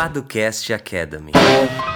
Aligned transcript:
Paducast 0.00 0.70
Academy. 0.72 1.89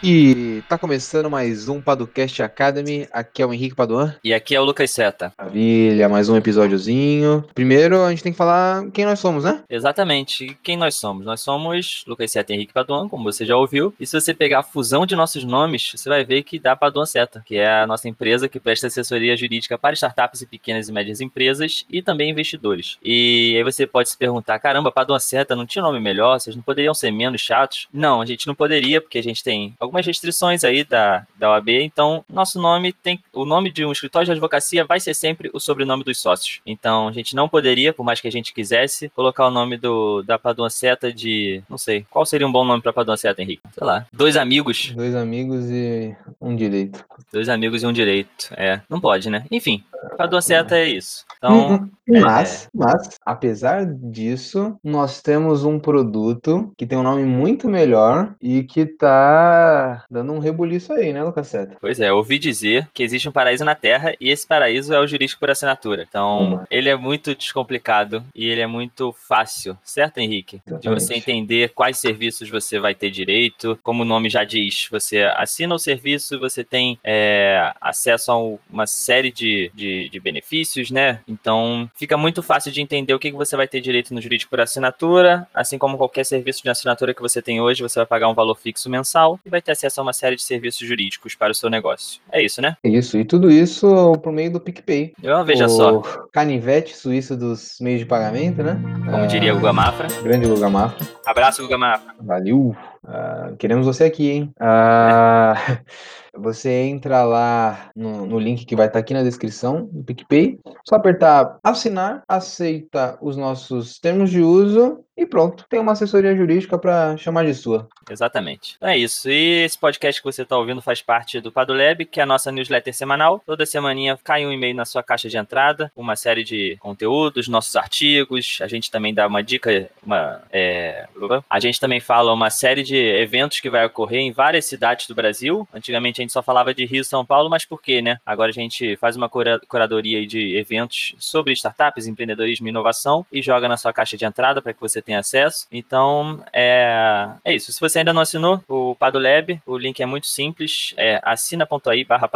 E 0.00 0.62
tá 0.68 0.78
começando 0.78 1.28
mais 1.28 1.68
um 1.68 1.80
Paducast 1.80 2.40
Academy. 2.40 3.08
Aqui 3.12 3.42
é 3.42 3.46
o 3.46 3.52
Henrique 3.52 3.74
Paduan. 3.74 4.14
E 4.22 4.32
aqui 4.32 4.54
é 4.54 4.60
o 4.60 4.64
Lucas 4.64 4.92
Seta. 4.92 5.32
Maravilha, 5.36 6.08
mais 6.08 6.28
um 6.28 6.36
episódiozinho. 6.36 7.44
Primeiro, 7.52 8.04
a 8.04 8.10
gente 8.10 8.22
tem 8.22 8.30
que 8.30 8.38
falar 8.38 8.88
quem 8.92 9.04
nós 9.04 9.18
somos, 9.18 9.42
né? 9.42 9.60
Exatamente. 9.68 10.56
Quem 10.62 10.76
nós 10.76 10.94
somos? 10.94 11.26
Nós 11.26 11.40
somos 11.40 12.04
Lucas 12.06 12.30
Seta 12.30 12.52
e 12.52 12.54
Henrique 12.54 12.72
Paduan, 12.72 13.08
como 13.08 13.24
você 13.24 13.44
já 13.44 13.56
ouviu. 13.56 13.92
E 13.98 14.06
se 14.06 14.18
você 14.20 14.32
pegar 14.32 14.60
a 14.60 14.62
fusão 14.62 15.04
de 15.04 15.16
nossos 15.16 15.42
nomes, 15.42 15.90
você 15.96 16.08
vai 16.08 16.24
ver 16.24 16.44
que 16.44 16.60
dá 16.60 16.76
Paduan 16.76 17.04
Seta, 17.04 17.42
que 17.44 17.56
é 17.56 17.80
a 17.80 17.86
nossa 17.86 18.08
empresa 18.08 18.48
que 18.48 18.60
presta 18.60 18.86
assessoria 18.86 19.36
jurídica 19.36 19.76
para 19.76 19.94
startups 19.94 20.42
e 20.42 20.46
pequenas 20.46 20.88
e 20.88 20.92
médias 20.92 21.20
empresas 21.20 21.84
e 21.90 22.00
também 22.02 22.30
investidores. 22.30 22.98
E 23.02 23.54
aí 23.56 23.64
você 23.64 23.84
pode 23.84 24.10
se 24.10 24.16
perguntar: 24.16 24.60
caramba, 24.60 24.92
Paduan 24.92 25.18
Seta 25.18 25.56
não 25.56 25.66
tinha 25.66 25.82
nome 25.82 25.98
melhor? 25.98 26.38
Vocês 26.38 26.54
não 26.54 26.62
poderiam 26.62 26.94
ser 26.94 27.10
menos 27.10 27.40
chatos? 27.40 27.88
Não, 27.92 28.20
a 28.20 28.26
gente 28.26 28.46
não 28.46 28.54
poderia, 28.54 29.00
porque 29.00 29.18
a 29.18 29.22
gente 29.22 29.42
tem 29.42 29.74
algumas 29.88 30.06
restrições 30.06 30.62
aí 30.64 30.84
da, 30.84 31.26
da 31.36 31.50
OAB, 31.50 31.70
então 31.70 32.24
nosso 32.28 32.60
nome 32.60 32.92
tem. 32.92 33.18
O 33.32 33.44
nome 33.44 33.70
de 33.72 33.84
um 33.84 33.92
escritório 33.92 34.26
de 34.26 34.32
advocacia 34.32 34.84
vai 34.84 35.00
ser 35.00 35.14
sempre 35.14 35.50
o 35.52 35.58
sobrenome 35.58 36.04
dos 36.04 36.20
sócios. 36.20 36.60
Então 36.64 37.08
a 37.08 37.12
gente 37.12 37.34
não 37.34 37.48
poderia, 37.48 37.92
por 37.92 38.04
mais 38.04 38.20
que 38.20 38.28
a 38.28 38.32
gente 38.32 38.52
quisesse, 38.52 39.08
colocar 39.10 39.46
o 39.46 39.50
nome 39.50 39.76
do, 39.76 40.22
da 40.22 40.38
Padua 40.38 40.70
Seta 40.70 41.12
de. 41.12 41.62
Não 41.68 41.78
sei. 41.78 42.06
Qual 42.10 42.24
seria 42.24 42.46
um 42.46 42.52
bom 42.52 42.64
nome 42.64 42.82
pra 42.82 42.92
Padua 42.92 43.16
Seta, 43.16 43.42
Henrique? 43.42 43.62
Sei 43.72 43.86
lá. 43.86 44.06
Dois 44.12 44.36
amigos. 44.36 44.92
Dois 44.94 45.14
amigos 45.14 45.64
e 45.70 46.14
um 46.40 46.54
direito. 46.54 47.04
Dois 47.32 47.48
amigos 47.48 47.82
e 47.82 47.86
um 47.86 47.92
direito. 47.92 48.52
É. 48.52 48.80
Não 48.88 49.00
pode, 49.00 49.30
né? 49.30 49.44
Enfim, 49.50 49.82
Padua 50.16 50.40
Seta 50.40 50.76
é 50.76 50.86
isso. 50.86 51.24
Então. 51.36 51.88
Mas, 52.08 52.64
é... 52.64 52.68
mas, 52.74 53.18
apesar 53.24 53.84
disso, 53.86 54.78
nós 54.82 55.20
temos 55.20 55.64
um 55.64 55.78
produto 55.78 56.72
que 56.76 56.86
tem 56.86 56.96
um 56.96 57.02
nome 57.02 57.24
muito 57.24 57.68
melhor 57.68 58.34
e 58.40 58.62
que 58.62 58.86
tá 58.86 60.04
dando 60.10 60.32
um 60.32 60.38
rebuliço 60.38 60.92
aí, 60.92 61.12
né, 61.12 61.22
Lucas 61.22 61.48
Seta? 61.48 61.76
Pois 61.80 62.00
é, 62.00 62.12
ouvi 62.12 62.38
dizer 62.38 62.88
que 62.94 63.02
existe 63.02 63.28
um 63.28 63.32
paraíso 63.32 63.64
na 63.64 63.74
Terra 63.74 64.14
e 64.20 64.30
esse 64.30 64.46
paraíso 64.46 64.94
é 64.94 65.00
o 65.00 65.06
jurídico 65.06 65.40
por 65.40 65.50
assinatura. 65.50 66.06
Então, 66.08 66.54
hum. 66.54 66.60
ele 66.70 66.88
é 66.88 66.96
muito 66.96 67.34
descomplicado 67.34 68.24
e 68.34 68.48
ele 68.48 68.60
é 68.60 68.66
muito 68.66 69.14
fácil, 69.28 69.76
certo, 69.84 70.18
Henrique? 70.18 70.60
Exatamente. 70.66 70.82
De 70.82 70.88
você 70.88 71.14
entender 71.14 71.72
quais 71.74 71.98
serviços 71.98 72.48
você 72.48 72.78
vai 72.78 72.94
ter 72.94 73.10
direito, 73.10 73.78
como 73.82 74.02
o 74.02 74.06
nome 74.06 74.30
já 74.30 74.44
diz, 74.44 74.88
você 74.90 75.22
assina 75.36 75.74
o 75.74 75.78
serviço, 75.78 76.38
você 76.40 76.64
tem 76.64 76.98
é, 77.04 77.72
acesso 77.80 78.32
a 78.32 78.36
uma 78.72 78.86
série 78.86 79.30
de, 79.30 79.70
de, 79.74 79.87
de 80.10 80.20
benefícios, 80.20 80.90
né? 80.90 81.20
Então, 81.26 81.90
fica 81.94 82.16
muito 82.16 82.42
fácil 82.42 82.72
de 82.72 82.80
entender 82.80 83.14
o 83.14 83.18
que 83.18 83.30
você 83.32 83.56
vai 83.56 83.68
ter 83.68 83.80
direito 83.80 84.14
no 84.14 84.20
jurídico 84.20 84.50
por 84.50 84.60
assinatura, 84.60 85.46
assim 85.54 85.78
como 85.78 85.96
qualquer 85.96 86.24
serviço 86.24 86.62
de 86.62 86.70
assinatura 86.70 87.14
que 87.14 87.22
você 87.22 87.40
tem 87.40 87.60
hoje, 87.60 87.82
você 87.82 87.98
vai 88.00 88.06
pagar 88.06 88.28
um 88.28 88.34
valor 88.34 88.54
fixo 88.56 88.90
mensal 88.90 89.38
e 89.44 89.50
vai 89.50 89.62
ter 89.62 89.72
acesso 89.72 90.00
a 90.00 90.02
uma 90.02 90.12
série 90.12 90.36
de 90.36 90.42
serviços 90.42 90.86
jurídicos 90.86 91.34
para 91.34 91.52
o 91.52 91.54
seu 91.54 91.70
negócio. 91.70 92.20
É 92.32 92.42
isso, 92.42 92.60
né? 92.60 92.76
Isso, 92.84 93.18
e 93.18 93.24
tudo 93.24 93.50
isso 93.50 94.12
por 94.22 94.32
meio 94.32 94.52
do 94.52 94.60
PicPay. 94.60 95.12
Eu, 95.22 95.44
veja 95.44 95.66
o 95.66 95.68
só. 95.68 96.00
Canivete 96.32 96.96
suíço 96.96 97.36
dos 97.36 97.78
meios 97.80 98.00
de 98.00 98.06
pagamento, 98.06 98.62
né? 98.62 98.80
Como 99.04 99.16
ah, 99.16 99.26
diria 99.26 99.52
o 99.52 99.56
Guga 99.56 99.72
Mafra. 99.72 100.08
Grande 100.22 100.46
Guga 100.46 100.68
Mafra. 100.68 101.06
Abraço, 101.26 101.62
Guga 101.62 101.78
Mafra. 101.78 102.14
Valeu. 102.20 102.76
Uh, 103.04 103.56
queremos 103.56 103.86
você 103.86 104.04
aqui, 104.04 104.30
hein? 104.30 104.54
Uh. 104.60 105.78
Você 106.40 106.70
entra 106.70 107.24
lá 107.24 107.90
no, 107.96 108.24
no 108.24 108.38
link 108.38 108.64
que 108.64 108.76
vai 108.76 108.86
estar 108.86 108.94
tá 108.94 109.00
aqui 109.00 109.12
na 109.12 109.24
descrição 109.24 109.88
do 109.90 110.04
PicPay. 110.04 110.58
Só 110.86 110.94
apertar 110.94 111.58
assinar, 111.64 112.22
aceita 112.28 113.18
os 113.20 113.36
nossos 113.36 113.98
termos 113.98 114.30
de 114.30 114.40
uso 114.40 115.04
e 115.18 115.26
pronto, 115.26 115.66
tem 115.68 115.80
uma 115.80 115.92
assessoria 115.92 116.36
jurídica 116.36 116.78
para 116.78 117.16
chamar 117.16 117.44
de 117.44 117.52
sua. 117.52 117.88
Exatamente. 118.08 118.76
É 118.80 118.96
isso. 118.96 119.28
E 119.28 119.64
esse 119.64 119.76
podcast 119.76 120.20
que 120.20 120.24
você 120.24 120.42
está 120.42 120.56
ouvindo 120.56 120.80
faz 120.80 121.02
parte 121.02 121.40
do 121.40 121.50
Padolab, 121.50 122.04
que 122.04 122.20
é 122.20 122.22
a 122.22 122.26
nossa 122.26 122.52
newsletter 122.52 122.94
semanal. 122.94 123.42
Toda 123.44 123.66
semaninha 123.66 124.16
cai 124.22 124.46
um 124.46 124.52
e-mail 124.52 124.76
na 124.76 124.84
sua 124.84 125.02
caixa 125.02 125.28
de 125.28 125.36
entrada, 125.36 125.90
uma 125.96 126.14
série 126.14 126.44
de 126.44 126.76
conteúdos, 126.78 127.48
nossos 127.48 127.74
artigos. 127.74 128.60
A 128.62 128.68
gente 128.68 128.92
também 128.92 129.12
dá 129.12 129.26
uma 129.26 129.42
dica, 129.42 129.90
uma, 130.06 130.40
é... 130.52 131.08
a 131.50 131.58
gente 131.58 131.80
também 131.80 131.98
fala 131.98 132.32
uma 132.32 132.48
série 132.48 132.84
de 132.84 132.96
eventos 132.96 133.58
que 133.58 133.68
vai 133.68 133.84
ocorrer 133.84 134.20
em 134.20 134.30
várias 134.30 134.66
cidades 134.66 135.08
do 135.08 135.16
Brasil. 135.16 135.66
Antigamente 135.74 136.20
a 136.20 136.22
gente 136.22 136.32
só 136.32 136.44
falava 136.44 136.72
de 136.72 136.86
Rio 136.86 137.04
São 137.04 137.26
Paulo, 137.26 137.50
mas 137.50 137.64
por 137.64 137.82
quê, 137.82 138.00
né? 138.00 138.20
Agora 138.24 138.50
a 138.50 138.54
gente 138.54 138.96
faz 138.98 139.16
uma 139.16 139.28
curadoria 139.28 140.24
de 140.24 140.56
eventos 140.56 141.16
sobre 141.18 141.52
startups, 141.54 142.06
empreendedorismo 142.06 142.68
e 142.68 142.70
inovação 142.70 143.26
e 143.32 143.42
joga 143.42 143.68
na 143.68 143.76
sua 143.76 143.92
caixa 143.92 144.16
de 144.16 144.24
entrada 144.24 144.62
para 144.62 144.72
que 144.72 144.80
você 144.80 145.02
tem 145.08 145.16
acesso. 145.16 145.66
Então, 145.72 146.40
é, 146.52 147.30
é 147.42 147.54
isso. 147.54 147.72
Se 147.72 147.80
você 147.80 148.00
ainda 148.00 148.12
não 148.12 148.20
assinou 148.20 148.62
o 148.68 148.94
Padolab, 148.94 149.58
o 149.66 149.78
link 149.78 150.02
é 150.02 150.06
muito 150.06 150.26
simples, 150.26 150.92
é 150.98 151.18
assina.ai 151.24 152.04
barra. 152.04 152.28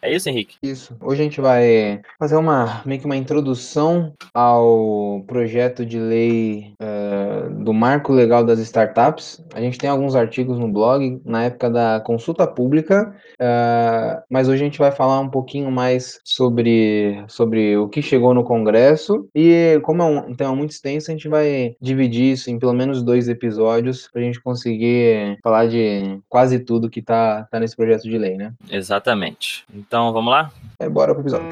É 0.00 0.14
isso, 0.14 0.28
Henrique? 0.30 0.56
Isso. 0.62 0.96
Hoje 0.98 1.20
a 1.20 1.24
gente 1.24 1.40
vai 1.42 2.00
fazer 2.18 2.36
uma 2.36 2.80
meio 2.86 2.98
que 2.98 3.06
uma 3.06 3.16
introdução 3.16 4.14
ao 4.32 5.22
projeto 5.26 5.84
de 5.84 5.98
lei 5.98 6.72
uh, 6.80 7.62
do 7.62 7.74
Marco 7.74 8.12
Legal 8.12 8.42
das 8.42 8.58
Startups. 8.60 9.44
A 9.54 9.60
gente 9.60 9.76
tem 9.76 9.90
alguns 9.90 10.16
artigos 10.16 10.58
no 10.58 10.68
blog 10.68 11.20
na 11.22 11.44
época 11.44 11.68
da 11.68 12.00
consulta 12.00 12.46
pública, 12.46 13.14
uh, 13.34 14.22
mas 14.30 14.48
hoje 14.48 14.62
a 14.62 14.64
gente 14.64 14.78
vai 14.78 14.90
falar 14.90 15.20
um 15.20 15.28
pouquinho 15.28 15.70
mais 15.70 16.18
sobre, 16.24 17.22
sobre 17.28 17.76
o 17.76 17.88
que 17.88 18.00
chegou 18.00 18.32
no 18.32 18.42
Congresso 18.42 19.28
e 19.34 19.78
como 19.82 20.02
é 20.02 20.06
um 20.06 20.34
tema 20.34 20.54
muito 20.54 20.70
extenso, 20.70 21.10
a 21.10 21.14
gente 21.14 21.28
vai 21.28 21.76
dividir 21.78 22.05
dividir 22.06 22.32
isso 22.32 22.50
em 22.50 22.58
pelo 22.58 22.72
menos 22.72 23.02
dois 23.02 23.28
episódios 23.28 24.08
para 24.08 24.22
a 24.22 24.24
gente 24.24 24.40
conseguir 24.40 25.38
falar 25.42 25.66
de 25.66 26.18
quase 26.28 26.58
tudo 26.58 26.88
que 26.88 27.02
tá, 27.02 27.46
tá 27.50 27.60
nesse 27.60 27.76
projeto 27.76 28.04
de 28.04 28.16
lei, 28.16 28.36
né? 28.36 28.52
Exatamente. 28.70 29.64
Então, 29.74 30.12
vamos 30.12 30.30
lá? 30.30 30.50
É, 30.78 30.88
bora 30.88 31.12
pro 31.14 31.22
episódio. 31.22 31.48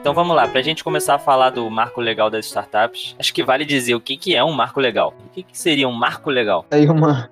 Então 0.00 0.14
vamos 0.14 0.34
lá, 0.34 0.48
para 0.48 0.60
a 0.60 0.62
gente 0.62 0.82
começar 0.82 1.16
a 1.16 1.18
falar 1.18 1.50
do 1.50 1.68
marco 1.68 2.00
legal 2.00 2.30
das 2.30 2.46
startups, 2.46 3.14
acho 3.18 3.34
que 3.34 3.44
vale 3.44 3.66
dizer 3.66 3.94
o 3.94 4.00
que, 4.00 4.16
que 4.16 4.34
é 4.34 4.42
um 4.42 4.52
marco 4.52 4.80
legal. 4.80 5.12
O 5.26 5.28
que, 5.28 5.42
que 5.42 5.58
seria 5.58 5.86
um 5.86 5.92
marco 5.92 6.30
legal? 6.30 6.64
Aí 6.70 6.88
uma, 6.88 7.28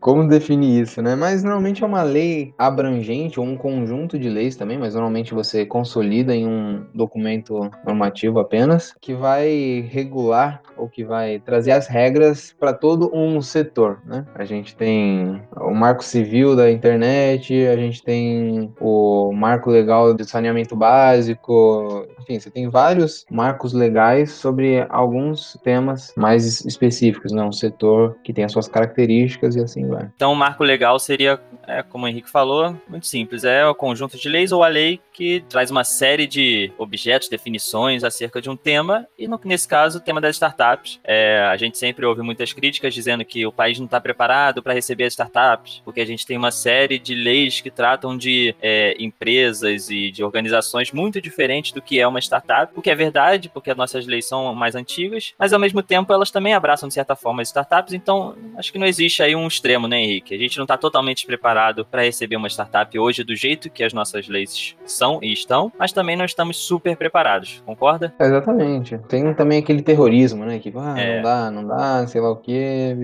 como 0.00 0.26
definir 0.26 0.82
isso, 0.82 1.02
né? 1.02 1.14
Mas 1.14 1.44
normalmente 1.44 1.84
é 1.84 1.86
uma 1.86 2.02
lei 2.02 2.54
abrangente 2.56 3.38
ou 3.38 3.46
um 3.46 3.56
conjunto 3.56 4.18
de 4.18 4.28
leis 4.28 4.56
também, 4.56 4.78
mas 4.78 4.94
normalmente 4.94 5.34
você 5.34 5.66
consolida 5.66 6.34
em 6.34 6.46
um 6.46 6.86
documento 6.94 7.70
normativo 7.84 8.38
apenas, 8.38 8.94
que 9.00 9.12
vai 9.12 9.86
regular 9.90 10.62
ou 10.76 10.88
que 10.88 11.04
vai 11.04 11.38
trazer 11.40 11.72
as 11.72 11.86
regras 11.86 12.54
para 12.58 12.72
todo 12.72 13.10
um 13.14 13.42
setor, 13.42 14.00
né? 14.06 14.24
A 14.34 14.44
gente 14.44 14.74
tem 14.74 15.42
o 15.56 15.74
marco 15.74 16.02
civil 16.02 16.56
da 16.56 16.70
internet, 16.70 17.66
a 17.66 17.76
gente 17.76 18.02
tem 18.02 18.72
o 18.80 19.32
marco 19.32 19.70
legal 19.70 20.14
de 20.14 20.24
saneamento 20.24 20.74
básico, 20.74 22.06
enfim, 22.20 22.40
você 22.40 22.50
tem 22.50 22.68
vários 22.68 23.26
marcos 23.30 23.74
legais 23.74 24.30
sobre 24.30 24.86
alguns 24.88 25.58
temas 25.62 26.12
mais 26.16 26.64
específicos, 26.64 27.32
né? 27.32 27.42
Um 27.42 27.52
setor 27.52 28.16
que 28.24 28.32
tem 28.32 28.44
as 28.44 28.52
suas 28.52 28.68
características 28.68 29.56
e 29.56 29.60
assim 29.60 29.89
vai. 29.90 30.08
Então, 30.14 30.32
o 30.32 30.36
marco 30.36 30.64
legal 30.64 30.98
seria, 30.98 31.40
é, 31.66 31.82
como 31.82 32.04
o 32.04 32.08
Henrique 32.08 32.30
falou, 32.30 32.76
muito 32.88 33.06
simples. 33.06 33.44
É 33.44 33.66
o 33.66 33.74
conjunto 33.74 34.16
de 34.16 34.28
leis 34.28 34.52
ou 34.52 34.62
a 34.62 34.68
lei 34.68 35.00
que 35.12 35.44
traz 35.48 35.70
uma 35.70 35.84
série 35.84 36.26
de 36.26 36.72
objetos, 36.78 37.28
definições 37.28 38.04
acerca 38.04 38.40
de 38.40 38.48
um 38.48 38.56
tema, 38.56 39.06
e 39.18 39.28
no, 39.28 39.38
nesse 39.44 39.68
caso, 39.68 39.98
o 39.98 40.00
tema 40.00 40.20
das 40.20 40.36
startups. 40.36 40.98
É, 41.04 41.40
a 41.40 41.56
gente 41.56 41.76
sempre 41.76 42.06
ouve 42.06 42.22
muitas 42.22 42.52
críticas 42.52 42.94
dizendo 42.94 43.24
que 43.24 43.46
o 43.46 43.52
país 43.52 43.78
não 43.78 43.84
está 43.84 44.00
preparado 44.00 44.62
para 44.62 44.72
receber 44.72 45.04
as 45.04 45.12
startups, 45.12 45.82
porque 45.84 46.00
a 46.00 46.06
gente 46.06 46.26
tem 46.26 46.36
uma 46.36 46.50
série 46.50 46.98
de 46.98 47.14
leis 47.14 47.60
que 47.60 47.70
tratam 47.70 48.16
de 48.16 48.54
é, 48.62 48.96
empresas 48.98 49.90
e 49.90 50.10
de 50.10 50.24
organizações 50.24 50.92
muito 50.92 51.20
diferentes 51.20 51.72
do 51.72 51.82
que 51.82 52.00
é 52.00 52.06
uma 52.06 52.20
startup, 52.20 52.72
o 52.74 52.82
que 52.82 52.90
é 52.90 52.94
verdade, 52.94 53.48
porque 53.48 53.70
as 53.70 53.76
nossas 53.76 54.06
leis 54.06 54.26
são 54.26 54.54
mais 54.54 54.74
antigas, 54.74 55.34
mas 55.38 55.52
ao 55.52 55.60
mesmo 55.60 55.82
tempo 55.82 56.12
elas 56.12 56.30
também 56.30 56.54
abraçam, 56.54 56.88
de 56.88 56.94
certa 56.94 57.14
forma, 57.14 57.42
as 57.42 57.48
startups, 57.48 57.92
então 57.92 58.36
acho 58.56 58.72
que 58.72 58.78
não 58.78 58.86
existe 58.86 59.22
aí 59.22 59.34
um 59.34 59.46
extremo 59.46 59.79
extremo, 59.80 59.88
né, 59.88 60.00
Henrique? 60.00 60.34
A 60.34 60.38
gente 60.38 60.56
não 60.58 60.64
está 60.64 60.76
totalmente 60.76 61.26
preparado 61.26 61.84
para 61.84 62.02
receber 62.02 62.36
uma 62.36 62.48
startup 62.48 62.98
hoje 62.98 63.24
do 63.24 63.34
jeito 63.34 63.70
que 63.70 63.82
as 63.82 63.92
nossas 63.92 64.28
leis 64.28 64.76
são 64.84 65.18
e 65.22 65.32
estão, 65.32 65.72
mas 65.78 65.92
também 65.92 66.16
não 66.16 66.24
estamos 66.24 66.56
super 66.56 66.96
preparados, 66.96 67.62
concorda? 67.64 68.12
Exatamente. 68.18 68.98
Tem 69.08 69.32
também 69.34 69.58
aquele 69.58 69.82
terrorismo, 69.82 70.44
né? 70.44 70.58
Que 70.58 70.72
ah, 70.76 70.98
é. 70.98 71.16
não 71.16 71.22
dá, 71.22 71.50
não 71.50 71.66
dá, 71.66 72.06
sei 72.06 72.20
lá 72.20 72.30
o 72.30 72.36
que, 72.36 72.96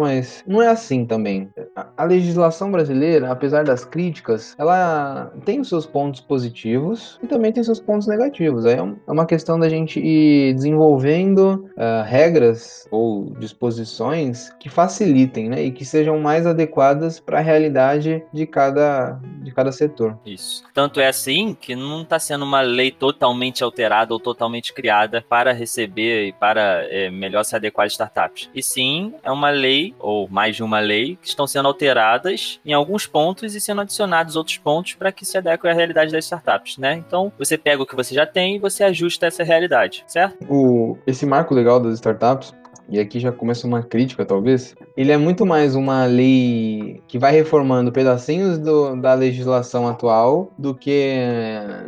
mas 0.00 0.44
não 0.46 0.62
é 0.62 0.68
assim 0.68 1.04
também. 1.04 1.48
a 1.96 2.04
legislação 2.04 2.70
brasileira, 2.70 3.30
apesar 3.30 3.64
das 3.64 3.84
críticas, 3.84 4.54
ela 4.58 5.32
tem 5.44 5.60
os 5.60 5.68
seus 5.68 5.86
pontos 5.86 6.20
positivos 6.20 7.18
e 7.22 7.26
também 7.26 7.52
tem 7.52 7.64
seus 7.64 7.80
pontos 7.80 8.06
negativos. 8.06 8.66
Aí 8.66 8.74
é, 8.74 8.78
é 8.78 9.12
uma 9.12 9.26
questão 9.26 9.58
da 9.58 9.68
gente 9.68 10.00
ir 10.00 10.54
desenvolvendo 10.54 11.68
uh, 11.76 12.04
regras 12.04 12.86
ou 12.90 13.32
disposições 13.38 14.50
que 14.60 14.68
facilitem, 14.68 15.48
né, 15.48 15.62
e 15.62 15.70
que 15.70 15.84
sejam 15.84 16.03
mais 16.12 16.46
adequadas 16.46 17.20
para 17.20 17.38
a 17.38 17.42
realidade 17.42 18.22
de 18.32 18.46
cada, 18.46 19.18
de 19.42 19.52
cada 19.52 19.72
setor. 19.72 20.18
Isso. 20.24 20.64
Tanto 20.72 21.00
é 21.00 21.08
assim 21.08 21.56
que 21.58 21.74
não 21.74 22.02
está 22.02 22.18
sendo 22.18 22.44
uma 22.44 22.60
lei 22.60 22.90
totalmente 22.90 23.62
alterada 23.62 24.12
ou 24.12 24.20
totalmente 24.20 24.72
criada 24.72 25.24
para 25.28 25.52
receber 25.52 26.26
e 26.26 26.32
para 26.32 26.86
é, 26.88 27.10
melhor 27.10 27.44
se 27.44 27.54
adequar 27.56 27.86
às 27.86 27.92
startups. 27.92 28.50
E 28.54 28.62
sim, 28.62 29.14
é 29.22 29.30
uma 29.30 29.50
lei, 29.50 29.94
ou 29.98 30.28
mais 30.28 30.56
de 30.56 30.62
uma 30.62 30.80
lei, 30.80 31.16
que 31.20 31.28
estão 31.28 31.46
sendo 31.46 31.68
alteradas 31.68 32.60
em 32.64 32.72
alguns 32.72 33.06
pontos 33.06 33.54
e 33.54 33.60
sendo 33.60 33.80
adicionados 33.82 34.36
outros 34.36 34.58
pontos 34.58 34.94
para 34.94 35.12
que 35.12 35.24
se 35.24 35.38
adeque 35.38 35.66
à 35.68 35.72
realidade 35.72 36.12
das 36.12 36.24
startups, 36.24 36.78
né? 36.78 36.94
Então, 36.94 37.32
você 37.38 37.56
pega 37.56 37.82
o 37.82 37.86
que 37.86 37.96
você 37.96 38.14
já 38.14 38.26
tem 38.26 38.56
e 38.56 38.58
você 38.58 38.84
ajusta 38.84 39.26
essa 39.26 39.42
realidade, 39.42 40.04
certo? 40.06 40.36
O, 40.48 40.98
esse 41.06 41.26
marco 41.26 41.54
legal 41.54 41.80
das 41.80 41.94
startups 41.94 42.54
e 42.88 43.00
aqui 43.00 43.18
já 43.18 43.32
começa 43.32 43.66
uma 43.66 43.82
crítica 43.82 44.24
talvez, 44.24 44.74
ele 44.96 45.12
é 45.12 45.16
muito 45.16 45.44
mais 45.46 45.74
uma 45.74 46.04
lei 46.06 47.00
que 47.08 47.18
vai 47.18 47.32
reformando 47.32 47.92
pedacinhos 47.92 48.58
do, 48.58 48.96
da 48.96 49.14
legislação 49.14 49.88
atual 49.88 50.50
do 50.58 50.74
que 50.74 51.14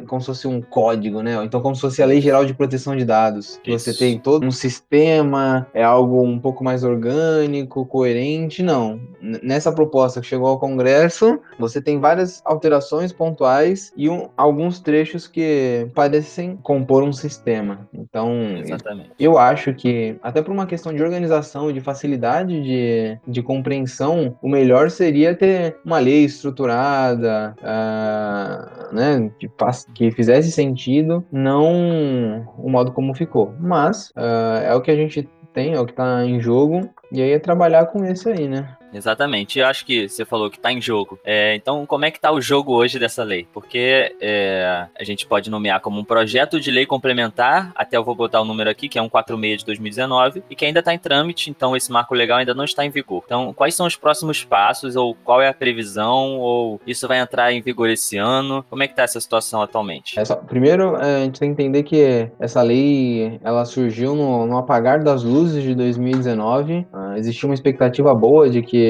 como 0.07 0.21
se 0.21 0.27
fosse 0.27 0.49
um 0.49 0.61
código, 0.61 1.23
né? 1.23 1.43
Então 1.45 1.61
como 1.61 1.75
se 1.75 1.81
fosse 1.81 2.03
a 2.03 2.07
Lei 2.07 2.21
Geral 2.21 2.45
de 2.45 2.55
Proteção 2.55 2.97
de 2.97 3.05
Dados, 3.05 3.61
que 3.63 3.73
você 3.73 3.93
tem 3.93 4.19
todo 4.19 4.47
um 4.47 4.51
sistema, 4.51 5.67
é 5.75 5.83
algo 5.83 6.23
um 6.23 6.39
pouco 6.39 6.65
mais 6.65 6.85
orgânico, 6.85 7.87
coerente, 7.87 8.63
não. 8.63 9.01
Nessa 9.21 9.73
proposta 9.73 10.21
que 10.21 10.27
chegou 10.27 10.49
ao 10.49 10.59
Congresso, 10.59 11.39
você 11.59 11.81
tem 11.81 11.99
várias 11.99 12.41
alterações 12.45 13.13
pontuais 13.13 13.93
e 13.97 14.09
um, 14.09 14.29
alguns 14.37 14.81
trechos 14.81 15.27
que 15.27 15.89
parecem 15.95 16.57
compor 16.57 17.03
um 17.03 17.13
sistema. 17.13 17.89
Então, 17.93 18.57
Exatamente. 18.59 19.11
eu 19.19 19.39
acho 19.39 19.75
que 19.75 20.17
até 20.23 20.43
por 20.43 20.53
uma 20.53 20.67
questão 20.67 20.86
questão 20.87 20.95
de 20.95 21.03
organização, 21.03 21.73
de 21.73 21.81
facilidade 21.81 22.63
de, 22.63 23.19
de 23.27 23.43
compreensão, 23.43 24.37
o 24.41 24.49
melhor 24.49 24.91
seria 24.91 25.35
ter 25.35 25.77
uma 25.85 25.99
lei 25.99 26.25
estruturada, 26.25 27.57
uh, 27.59 28.95
né, 28.95 29.31
que, 29.39 29.51
que 29.95 30.11
fizesse 30.13 30.53
sentido, 30.53 31.25
não 31.33 32.47
o 32.59 32.71
modo 32.71 32.93
como 32.93 33.15
ficou. 33.15 33.55
Mas 33.59 34.11
uh, 34.11 34.63
é 34.65 34.75
o 34.75 34.81
que 34.81 34.91
a 34.91 34.97
gente 34.97 35.29
tem, 35.53 35.75
é 35.75 35.81
o 35.81 35.87
que 35.87 35.93
está 35.93 36.25
em 36.25 36.41
jogo, 36.41 36.89
e 37.11 37.23
aí 37.23 37.33
é 37.33 37.39
trabalhar 37.39 37.87
com 37.87 38.05
esse 38.05 38.29
aí, 38.29 38.47
né? 38.47 38.69
Exatamente. 38.97 39.59
Eu 39.59 39.67
acho 39.67 39.85
que 39.85 40.09
você 40.09 40.25
falou 40.25 40.51
que 40.51 40.57
está 40.57 40.73
em 40.73 40.81
jogo. 40.81 41.19
É, 41.25 41.55
então, 41.55 41.85
como 41.87 42.05
é 42.05 42.11
que 42.11 42.19
está 42.19 42.33
o 42.33 42.41
jogo 42.41 42.75
hoje 42.75 42.99
dessa 42.99 43.23
lei? 43.23 43.47
Porque 43.53 44.15
é, 44.21 44.87
a 44.99 45.05
gente 45.05 45.27
pode 45.27 45.51
nomear 45.51 45.81
como 45.81 46.01
um 46.01 46.05
projeto 46.05 46.59
de 46.59 46.71
lei 46.71 46.87
complementar, 46.87 47.73
até 47.75 47.97
eu 47.97 48.05
vou 48.05 48.15
botar 48.15 48.41
o 48.41 48.45
número 48.45 48.71
aqui, 48.71 48.89
que 48.89 48.99
é 48.99 49.03
146 49.03 49.61
de 49.61 49.67
2019, 49.67 50.43
e 50.49 50.57
que 50.57 50.65
ainda 50.65 50.81
está 50.81 50.95
em 50.95 50.99
trâmite, 50.99 51.51
então 51.51 51.77
esse 51.77 51.93
marco 51.93 52.15
legal 52.15 52.39
ainda 52.39 52.55
não 52.55 52.65
está 52.65 52.85
em 52.85 52.91
vigor. 52.91 53.23
Então, 53.27 53.53
quais 53.53 53.75
são 53.75 53.87
os 53.87 53.97
próximos 53.97 54.45
passos, 54.45 54.97
ou 54.97 55.15
qual 55.15 55.43
é 55.43 55.49
a 55.49 55.55
previsão, 55.55 56.39
ou 56.39 56.81
isso 56.87 57.07
vai 57.07 57.19
entrar 57.19 57.53
em 57.53 57.61
vigor 57.61 57.91
esse 57.91 58.17
ano? 58.17 58.65
Como 58.71 58.83
é 58.83 58.87
que 58.87 58.93
está 58.93 59.03
essa 59.03 59.21
situação 59.21 59.61
atualmente? 59.61 60.19
Essa, 60.19 60.37
primeiro, 60.37 60.97
é, 60.97 61.17
a 61.17 61.25
gente 61.25 61.39
tem 61.39 61.55
que 61.55 61.63
entender 61.63 61.83
que 61.83 62.31
essa 62.39 62.63
lei, 62.63 63.39
ela 63.43 63.65
surgiu 63.65 64.15
no, 64.15 64.47
no 64.47 64.57
apagar 64.57 65.03
das 65.03 65.23
luzes 65.23 65.63
de 65.63 65.75
2019. 65.75 66.87
Ah, 66.93 67.15
existia 67.19 67.49
uma 67.49 67.55
expectativa 67.55 68.15
boa 68.15 68.49
de 68.49 68.63
que 68.63 68.86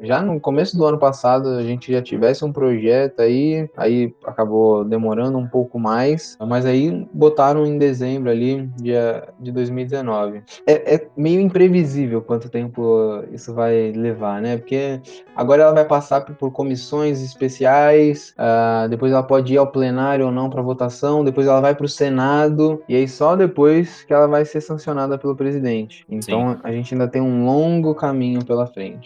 já 0.00 0.22
no 0.22 0.40
começo 0.40 0.76
do 0.76 0.84
ano 0.84 0.98
passado 0.98 1.48
a 1.50 1.62
gente 1.62 1.92
já 1.92 2.02
tivesse 2.02 2.44
um 2.44 2.52
projeto 2.52 3.20
aí, 3.20 3.68
aí 3.76 4.14
acabou 4.24 4.84
demorando 4.84 5.38
um 5.38 5.46
pouco 5.46 5.78
mais, 5.78 6.36
mas 6.40 6.66
aí 6.66 7.06
botaram 7.12 7.66
em 7.66 7.78
dezembro 7.78 8.30
ali, 8.30 8.68
dia 8.76 9.28
de 9.38 9.52
2019. 9.52 10.42
É, 10.66 10.94
é 10.94 11.08
meio 11.16 11.40
imprevisível 11.40 12.22
quanto 12.22 12.48
tempo 12.48 13.22
isso 13.32 13.54
vai 13.54 13.92
levar, 13.92 14.40
né? 14.40 14.56
Porque 14.56 15.00
agora 15.34 15.62
ela 15.62 15.72
vai 15.72 15.84
passar 15.84 16.22
por 16.22 16.50
comissões 16.50 17.22
especiais, 17.22 18.34
uh, 18.38 18.88
depois 18.88 19.12
ela 19.12 19.22
pode 19.22 19.54
ir 19.54 19.58
ao 19.58 19.66
plenário 19.66 20.26
ou 20.26 20.32
não 20.32 20.48
para 20.50 20.62
votação, 20.62 21.24
depois 21.24 21.46
ela 21.46 21.60
vai 21.60 21.74
para 21.74 21.86
o 21.86 21.88
Senado, 21.88 22.82
e 22.88 22.96
aí 22.96 23.08
só 23.08 23.36
depois 23.36 24.04
que 24.04 24.12
ela 24.12 24.26
vai 24.26 24.44
ser 24.44 24.60
sancionada 24.60 25.18
pelo 25.18 25.36
presidente. 25.36 26.04
Então 26.08 26.52
Sim. 26.52 26.60
a 26.62 26.72
gente 26.72 26.94
ainda 26.94 27.08
tem 27.08 27.22
um 27.22 27.44
longo 27.44 27.94
caminho 27.94 28.44
pela 28.44 28.66
frente. 28.66 29.03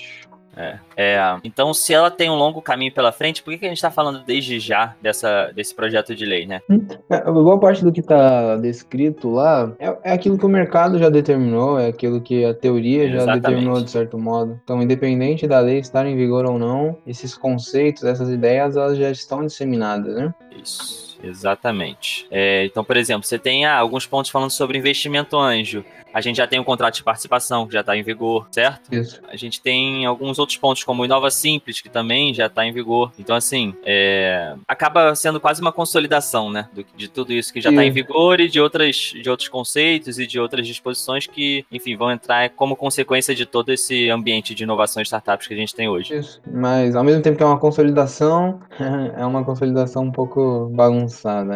É. 0.58 0.78
é. 0.96 1.18
então, 1.44 1.72
se 1.72 1.94
ela 1.94 2.10
tem 2.10 2.28
um 2.28 2.34
longo 2.34 2.60
caminho 2.60 2.92
pela 2.92 3.12
frente, 3.12 3.42
por 3.44 3.52
que, 3.52 3.58
que 3.58 3.66
a 3.66 3.68
gente 3.68 3.78
está 3.78 3.92
falando 3.92 4.24
desde 4.24 4.58
já 4.58 4.96
dessa, 5.00 5.52
desse 5.54 5.72
projeto 5.72 6.16
de 6.16 6.26
lei, 6.26 6.46
né? 6.46 6.60
Hum, 6.68 6.84
é, 7.08 7.22
boa 7.30 7.60
parte 7.60 7.84
do 7.84 7.92
que 7.92 8.00
está 8.00 8.56
descrito 8.56 9.30
lá 9.30 9.72
é, 9.78 9.96
é, 10.02 10.12
aquilo 10.12 10.36
que 10.36 10.44
o 10.44 10.48
mercado 10.48 10.98
já 10.98 11.08
determinou, 11.08 11.78
é 11.78 11.86
aquilo 11.86 12.20
que 12.20 12.44
a 12.44 12.52
teoria 12.52 13.04
Exatamente. 13.04 13.26
já 13.26 13.34
determinou 13.34 13.80
de 13.80 13.90
certo 13.90 14.18
modo. 14.18 14.60
Então, 14.64 14.82
independente 14.82 15.46
da 15.46 15.60
lei 15.60 15.78
estar 15.78 16.04
em 16.06 16.16
vigor 16.16 16.44
ou 16.44 16.58
não, 16.58 16.96
esses 17.06 17.36
conceitos, 17.36 18.02
essas 18.02 18.28
ideias, 18.28 18.76
elas 18.76 18.98
já 18.98 19.10
estão 19.10 19.46
disseminadas, 19.46 20.16
né? 20.16 20.34
Isso. 20.60 21.07
Exatamente. 21.22 22.26
É, 22.30 22.64
então, 22.64 22.84
por 22.84 22.96
exemplo, 22.96 23.26
você 23.26 23.38
tem 23.38 23.66
ah, 23.66 23.76
alguns 23.76 24.06
pontos 24.06 24.30
falando 24.30 24.50
sobre 24.50 24.78
investimento 24.78 25.36
anjo. 25.36 25.84
A 26.12 26.20
gente 26.20 26.36
já 26.36 26.46
tem 26.46 26.58
um 26.58 26.64
contrato 26.64 26.94
de 26.94 27.02
participação 27.02 27.66
que 27.66 27.72
já 27.72 27.80
está 27.80 27.96
em 27.96 28.02
vigor, 28.02 28.46
certo? 28.50 28.92
Isso. 28.92 29.20
A 29.28 29.36
gente 29.36 29.60
tem 29.60 30.06
alguns 30.06 30.38
outros 30.38 30.56
pontos, 30.56 30.82
como 30.82 31.04
Inova 31.04 31.30
Simples, 31.30 31.80
que 31.80 31.88
também 31.88 32.32
já 32.32 32.46
está 32.46 32.66
em 32.66 32.72
vigor. 32.72 33.12
Então, 33.18 33.36
assim, 33.36 33.74
é... 33.84 34.54
acaba 34.66 35.14
sendo 35.14 35.38
quase 35.38 35.60
uma 35.60 35.72
consolidação, 35.72 36.50
né? 36.50 36.68
de 36.96 37.08
tudo 37.08 37.32
isso 37.32 37.52
que 37.52 37.60
já 37.60 37.70
está 37.70 37.84
em 37.84 37.90
vigor 37.90 38.40
e 38.40 38.48
de, 38.48 38.60
outras, 38.60 38.96
de 38.96 39.28
outros 39.28 39.48
conceitos 39.48 40.18
e 40.18 40.26
de 40.26 40.40
outras 40.40 40.66
disposições 40.66 41.26
que, 41.26 41.64
enfim, 41.70 41.96
vão 41.96 42.10
entrar 42.10 42.50
como 42.50 42.74
consequência 42.74 43.34
de 43.34 43.44
todo 43.44 43.70
esse 43.70 44.08
ambiente 44.10 44.54
de 44.54 44.64
inovação 44.64 45.02
e 45.02 45.04
startups 45.04 45.46
que 45.46 45.54
a 45.54 45.56
gente 45.56 45.74
tem 45.74 45.88
hoje. 45.88 46.16
Isso. 46.16 46.40
Mas, 46.50 46.96
ao 46.96 47.04
mesmo 47.04 47.22
tempo 47.22 47.36
que 47.36 47.42
é 47.42 47.46
uma 47.46 47.58
consolidação, 47.58 48.60
é 49.16 49.24
uma 49.24 49.44
consolidação 49.44 50.04
um 50.04 50.12
pouco 50.12 50.70
bagunçada, 50.72 51.07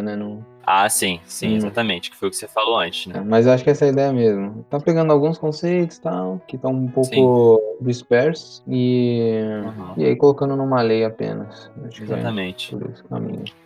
né? 0.03 0.17
Não 0.17 0.45
ah, 0.65 0.89
sim, 0.89 1.21
sim, 1.25 1.55
hum. 1.55 1.57
exatamente, 1.57 2.11
que 2.11 2.17
foi 2.17 2.29
o 2.29 2.31
que 2.31 2.37
você 2.37 2.47
falou 2.47 2.79
antes, 2.79 3.07
né? 3.07 3.19
É, 3.19 3.21
mas 3.21 3.47
eu 3.47 3.53
acho 3.53 3.65
que 3.65 3.71
essa 3.71 3.85
é 3.85 3.89
a 3.89 3.93
ideia 3.93 4.13
mesmo. 4.13 4.65
Tá 4.71 4.79
pegando 4.79 5.13
alguns 5.13 5.37
conceitos 5.37 5.99
tal, 5.99 6.41
que 6.47 6.55
estão 6.55 6.71
um 6.71 6.89
pouco 6.89 7.11
sim. 7.11 7.85
dispersos 7.85 8.63
e, 8.69 9.41
uhum. 9.65 9.95
e 9.97 10.05
aí 10.05 10.17
colocando 10.17 10.57
numa 10.57 10.81
lei 10.81 11.05
apenas. 11.05 11.71
Acho 11.85 12.03
é 12.03 12.05
exatamente. 12.05 12.77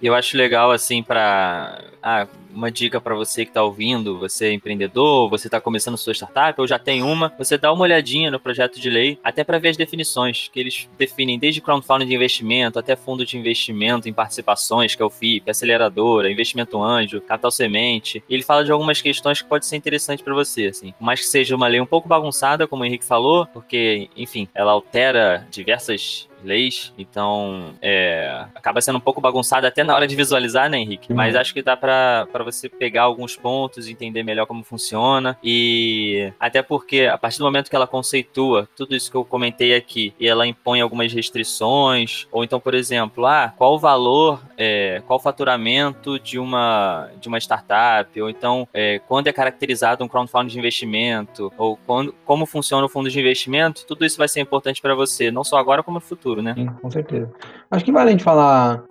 E 0.01 0.07
eu 0.07 0.15
acho 0.15 0.37
legal, 0.37 0.71
assim, 0.71 1.03
para 1.03 1.83
ah, 2.03 2.27
uma 2.57 2.71
dica 2.71 3.01
para 3.01 3.15
você 3.15 3.45
que 3.45 3.51
está 3.51 3.63
ouvindo, 3.63 4.19
você 4.19 4.47
é 4.47 4.53
empreendedor, 4.53 5.29
você 5.29 5.47
está 5.47 5.61
começando 5.61 5.97
sua 5.97 6.15
startup 6.15 6.61
ou 6.61 6.67
já 6.67 6.79
tem 6.79 7.03
uma, 7.03 7.33
você 7.39 7.59
dá 7.59 7.73
uma 7.73 7.83
olhadinha 7.83 8.31
no 8.31 8.41
projeto 8.41 8.81
de 8.81 8.89
lei, 8.89 9.19
até 9.23 9.45
para 9.45 9.59
ver 9.59 9.69
as 9.69 9.77
definições, 9.77 10.49
que 10.49 10.59
eles 10.59 10.89
definem 10.99 11.39
desde 11.39 11.61
crowdfunding 11.61 12.07
de 12.07 12.15
investimento 12.15 12.79
até 12.79 12.97
fundo 12.97 13.25
de 13.25 13.37
investimento 13.37 14.09
em 14.09 14.13
participações, 14.13 14.95
que 14.95 15.03
é 15.03 15.05
o 15.05 15.11
FIP, 15.11 15.51
aceleradora, 15.51 16.31
investimento 16.31 16.83
anjo, 16.83 17.21
capital 17.21 17.51
semente. 17.51 18.23
E 18.29 18.35
ele 18.35 18.43
fala 18.43 18.65
de 18.65 18.73
algumas 18.73 19.03
questões 19.03 19.43
que 19.43 19.49
pode 19.49 19.67
ser 19.67 19.77
interessante 19.77 20.23
para 20.23 20.35
você, 20.35 20.67
assim. 20.67 20.95
Mas 20.99 21.21
que 21.21 21.27
seja 21.27 21.55
uma 21.55 21.69
lei 21.69 21.81
um 21.81 21.87
pouco 21.87 22.09
bagunçada, 22.09 22.67
como 22.67 22.83
o 22.83 22.87
Henrique 22.87 23.05
falou, 23.05 23.47
porque, 23.47 24.09
enfim, 24.17 24.49
ela 24.55 24.73
altera 24.73 25.47
diversas 25.51 26.29
leis, 26.45 26.93
então 26.97 27.75
é, 27.83 28.45
acaba 28.55 28.81
sendo 28.81 28.99
um 28.99 29.01
pouco 29.01 29.21
bagunçado 29.21 29.67
até 29.67 29.83
na 29.83 29.95
hora 29.95 30.07
de 30.07 30.17
visualizar, 30.17 30.69
né, 30.71 30.79
Henrique? 30.79 31.11
Uhum. 31.11 31.17
Mas 31.17 31.35
acho 31.35 31.53
que 31.53 31.63
dá 31.63 31.77
para 31.77 32.27
você 32.45 32.69
pegar 32.69 33.03
alguns 33.03 33.37
pontos, 33.37 33.89
entender 33.89 34.23
melhor 34.23 34.47
como 34.47 34.63
funciona 34.63 35.37
e 35.43 36.33
até 36.39 36.63
porque 36.63 37.03
a 37.03 37.19
partir 37.19 37.39
do 37.39 37.45
momento 37.45 37.69
que 37.71 37.77
ela 37.77 37.87
conceitua 37.87 38.69
tudo 38.77 38.95
isso 38.95 39.11
que 39.11 39.17
eu 39.17 39.25
comentei 39.25 39.75
aqui 39.75 40.15
e 40.19 40.29
ela 40.29 40.47
impõe 40.47 40.81
algumas 40.81 41.13
restrições, 41.13 42.27
ou 42.31 42.45
então, 42.45 42.61
por 42.61 42.75
exemplo, 42.75 43.27
ah, 43.27 43.53
qual 43.57 43.75
o 43.75 43.79
valor, 43.79 44.41
é, 44.57 45.03
qual 45.07 45.19
o 45.19 45.23
faturamento 45.23 46.19
de 46.19 46.39
uma, 46.39 47.11
de 47.21 47.29
uma 47.29 47.39
startup, 47.39 48.21
ou 48.21 48.31
então 48.31 48.69
é, 48.73 49.01
quando 49.07 49.29
é 49.29 49.33
caracterizado 49.33 50.05
um 50.05 50.09
crowdfunding 50.09 50.53
de 50.53 50.59
investimento, 50.59 51.53
ou 51.57 51.77
quando, 51.87 52.15
como 52.25 52.47
funciona 52.47 52.85
o 52.87 52.89
fundo 52.89 53.11
de 53.11 53.19
investimento, 53.19 53.85
tudo 53.87 54.05
isso 54.05 54.19
vai 54.19 54.29
ser 54.29 54.41
importante 54.41 54.81
para 54.81 54.95
você, 54.95 55.31
não 55.31 55.45
só 55.45 55.57
agora 55.57 55.83
como 55.83 55.97
no 55.97 56.01
futuro 56.01 56.26
futuro, 56.27 56.43
né? 56.43 56.55
Sim, 56.55 56.67
com 56.67 56.91
certeza. 56.91 57.31
Acho 57.71 57.85
que 57.85 57.93
vale 57.93 58.09
a 58.09 58.13
gente 58.13 58.25
falar 58.25 58.85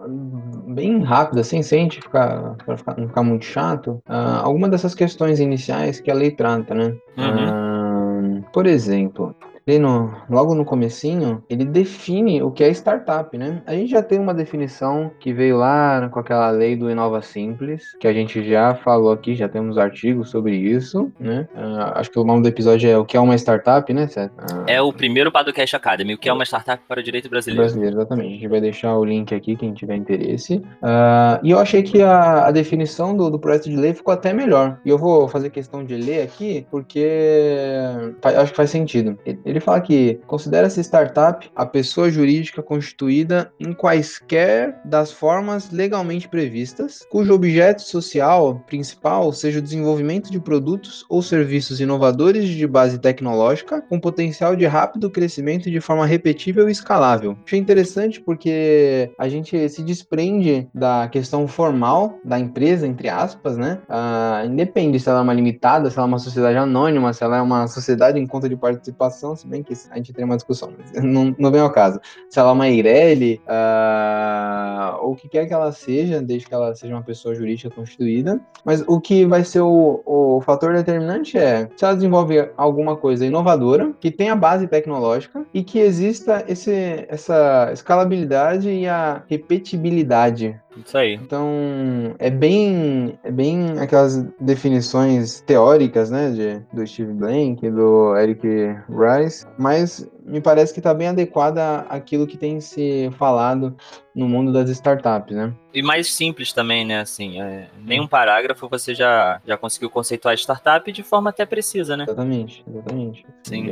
bem 0.67 1.03
rápido, 1.03 1.39
assim, 1.39 1.61
sem 1.61 1.79
a 1.79 1.83
gente 1.83 2.01
ficar, 2.01 2.55
pra 2.65 2.77
ficar, 2.77 2.97
não 2.97 3.07
ficar 3.09 3.23
muito 3.23 3.45
chato, 3.45 4.01
uh, 4.07 4.41
alguma 4.43 4.69
dessas 4.69 4.95
questões 4.95 5.39
iniciais 5.39 5.99
que 5.99 6.09
a 6.09 6.13
lei 6.13 6.31
trata, 6.31 6.73
né? 6.73 6.95
Uhum. 7.17 8.39
Uh, 8.39 8.43
por 8.53 8.65
exemplo, 8.65 9.35
no, 9.67 10.13
logo 10.29 10.53
no 10.53 10.63
comecinho, 10.63 11.43
ele 11.49 11.65
define 11.65 12.43
o 12.43 12.51
que 12.51 12.63
é 12.63 12.69
startup, 12.69 13.35
né? 13.35 13.63
A 13.65 13.73
gente 13.73 13.89
já 13.89 14.03
tem 14.03 14.19
uma 14.19 14.33
definição 14.33 15.11
que 15.19 15.33
veio 15.33 15.57
lá 15.57 16.07
com 16.09 16.19
aquela 16.19 16.51
lei 16.51 16.75
do 16.75 16.89
Inova 16.89 17.21
Simples, 17.23 17.95
que 17.99 18.07
a 18.07 18.13
gente 18.13 18.47
já 18.47 18.75
falou 18.75 19.11
aqui, 19.11 19.33
já 19.33 19.49
temos 19.49 19.77
artigos 19.77 20.29
sobre 20.29 20.55
isso, 20.55 21.11
né? 21.19 21.47
Uh, 21.55 21.97
acho 21.97 22.11
que 22.11 22.19
o 22.19 22.23
nome 22.23 22.43
do 22.43 22.47
episódio 22.47 22.89
é 22.89 22.97
o 22.97 23.03
que 23.03 23.17
é 23.17 23.19
uma 23.19 23.35
startup, 23.35 23.91
né, 23.91 24.07
certo? 24.07 24.33
Uh, 24.33 24.65
é 24.67 24.79
o 24.79 24.93
primeiro 24.93 25.31
Padocast 25.31 25.75
Academy, 25.75 26.13
o 26.13 26.17
que 26.17 26.29
é 26.29 26.33
uma 26.33 26.45
startup 26.45 26.83
para 26.87 26.99
o 26.99 27.03
direito 27.03 27.27
brasileiro. 27.27 27.63
Brasileiro, 27.63 27.95
exatamente. 27.95 28.27
A 28.27 28.33
gente 28.33 28.47
vai 28.47 28.61
deixar 28.61 28.95
o 28.95 29.03
link 29.03 29.33
aqui, 29.33 29.55
quem 29.55 29.73
tiver 29.73 29.95
interesse. 29.95 30.57
Uh, 30.57 31.41
e 31.41 31.49
eu 31.49 31.57
achei 31.57 31.81
que 31.81 32.03
a, 32.03 32.45
a 32.45 32.51
definição 32.51 33.17
do, 33.17 33.31
do 33.31 33.39
projeto 33.39 33.67
de 33.67 33.75
lei 33.75 33.95
ficou 33.95 34.13
até 34.13 34.31
melhor. 34.31 34.79
E 34.85 34.89
eu 34.89 34.97
vou 34.97 35.27
fazer 35.27 35.49
questão 35.49 35.83
de 35.83 35.95
ler 35.95 36.21
aqui, 36.21 36.67
porque 36.69 37.07
acho 38.23 38.51
que 38.51 38.57
faz 38.57 38.69
sentido. 38.69 39.17
Ele 39.25 39.54
fala 39.59 39.81
que 39.81 40.19
considera-se 40.27 40.81
startup 40.81 41.49
a 41.55 41.65
pessoa 41.65 42.09
jurídica 42.09 42.61
constituída 42.61 43.51
em 43.59 43.73
quaisquer 43.73 44.79
das 44.85 45.11
formas 45.11 45.71
legalmente 45.71 46.27
previstas, 46.27 47.05
cujo 47.09 47.33
objeto 47.33 47.81
social 47.81 48.63
principal 48.67 49.31
seja 49.31 49.59
o 49.59 49.61
desenvolvimento 49.61 50.31
de 50.31 50.39
produtos 50.39 51.05
ou 51.09 51.21
serviços 51.21 51.79
inovadores 51.79 52.47
de 52.47 52.67
base 52.67 52.99
tecnológica 52.99 53.81
com 53.81 53.99
potencial 53.99 54.55
de 54.55 54.65
rápido 54.65 55.09
crescimento 55.09 55.69
de 55.69 55.79
forma 55.79 56.05
repetível 56.05 56.67
e 56.67 56.71
escalável. 56.71 57.37
Achei 57.45 57.59
interessante 57.59 58.19
porque 58.21 59.11
a 59.17 59.27
gente 59.27 59.69
se 59.69 59.83
desprende 59.83 60.67
da 60.73 61.07
questão 61.07 61.47
formal 61.47 62.19
da 62.23 62.39
empresa, 62.39 62.87
entre 62.87 63.09
aspas, 63.09 63.57
né? 63.57 63.79
Ah, 63.89 64.43
independe 64.45 64.99
se 64.99 65.09
ela 65.09 65.19
é 65.19 65.23
uma 65.23 65.33
limitada, 65.33 65.89
se 65.89 65.97
ela 65.97 66.07
é 66.07 66.09
uma 66.09 66.19
sociedade 66.19 66.57
anônima, 66.57 67.13
se 67.13 67.23
ela 67.23 67.37
é 67.37 67.41
uma 67.41 67.67
sociedade 67.67 68.19
em 68.19 68.27
conta 68.27 68.49
de 68.49 68.55
participação, 68.55 69.35
se 69.45 69.49
bem 69.49 69.63
que 69.63 69.73
a 69.91 69.95
gente 69.95 70.11
tem 70.11 70.25
uma 70.25 70.35
discussão, 70.35 70.73
mas 70.77 70.91
não, 71.03 71.35
não 71.37 71.51
vem 71.51 71.61
ao 71.61 71.71
caso. 71.71 71.99
Se 72.29 72.39
ela 72.39 72.49
é 72.49 72.53
uma 72.53 72.67
Eireli, 72.67 73.39
uh, 73.47 75.03
ou 75.03 75.11
o 75.11 75.15
que 75.15 75.29
quer 75.29 75.45
que 75.45 75.53
ela 75.53 75.71
seja, 75.71 76.21
desde 76.21 76.47
que 76.47 76.53
ela 76.53 76.73
seja 76.75 76.93
uma 76.93 77.03
pessoa 77.03 77.35
jurídica 77.35 77.69
constituída, 77.69 78.41
mas 78.63 78.83
o 78.87 78.99
que 78.99 79.25
vai 79.25 79.43
ser 79.43 79.61
o, 79.61 80.01
o 80.05 80.41
fator 80.41 80.73
determinante 80.73 81.37
é 81.37 81.69
se 81.75 81.85
ela 81.85 81.93
desenvolve 81.93 82.49
alguma 82.57 82.95
coisa 82.95 83.25
inovadora, 83.25 83.93
que 83.99 84.11
tenha 84.11 84.35
base 84.35 84.67
tecnológica 84.67 85.45
e 85.53 85.63
que 85.63 85.79
exista 85.79 86.43
esse, 86.47 87.05
essa 87.07 87.69
escalabilidade 87.71 88.69
e 88.69 88.87
a 88.87 89.23
repetibilidade 89.27 90.59
isso 90.79 90.97
aí. 90.97 91.13
Então, 91.13 91.47
é 92.19 92.29
bem, 92.29 93.17
é 93.23 93.31
bem 93.31 93.79
aquelas 93.79 94.21
definições 94.39 95.41
teóricas, 95.41 96.09
né, 96.09 96.31
de, 96.31 96.61
do 96.73 96.85
Steve 96.85 97.13
Blank, 97.13 97.69
do 97.69 98.15
Eric 98.17 98.47
Rice, 98.89 99.45
mas 99.57 100.09
me 100.25 100.41
parece 100.41 100.73
que 100.73 100.79
está 100.79 100.93
bem 100.93 101.09
adequada 101.09 101.85
àquilo 101.89 102.27
que 102.27 102.37
tem 102.37 102.59
se 102.59 103.09
falado 103.17 103.75
no 104.15 104.27
mundo 104.29 104.53
das 104.53 104.69
startups, 104.69 105.35
né? 105.35 105.53
E 105.73 105.81
mais 105.81 106.13
simples 106.13 106.53
também, 106.53 106.85
né? 106.85 107.01
Assim, 107.01 107.41
é, 107.41 107.67
nem 107.83 107.99
um 107.99 108.07
parágrafo 108.07 108.69
você 108.69 108.95
já, 108.95 109.41
já 109.45 109.57
conseguiu 109.57 109.89
conceituar 109.89 110.33
startup 110.35 110.89
de 110.89 111.03
forma 111.03 111.29
até 111.29 111.45
precisa, 111.45 111.97
né? 111.97 112.05
Exatamente, 112.07 112.63
exatamente. 112.67 113.25
Sim. 113.43 113.65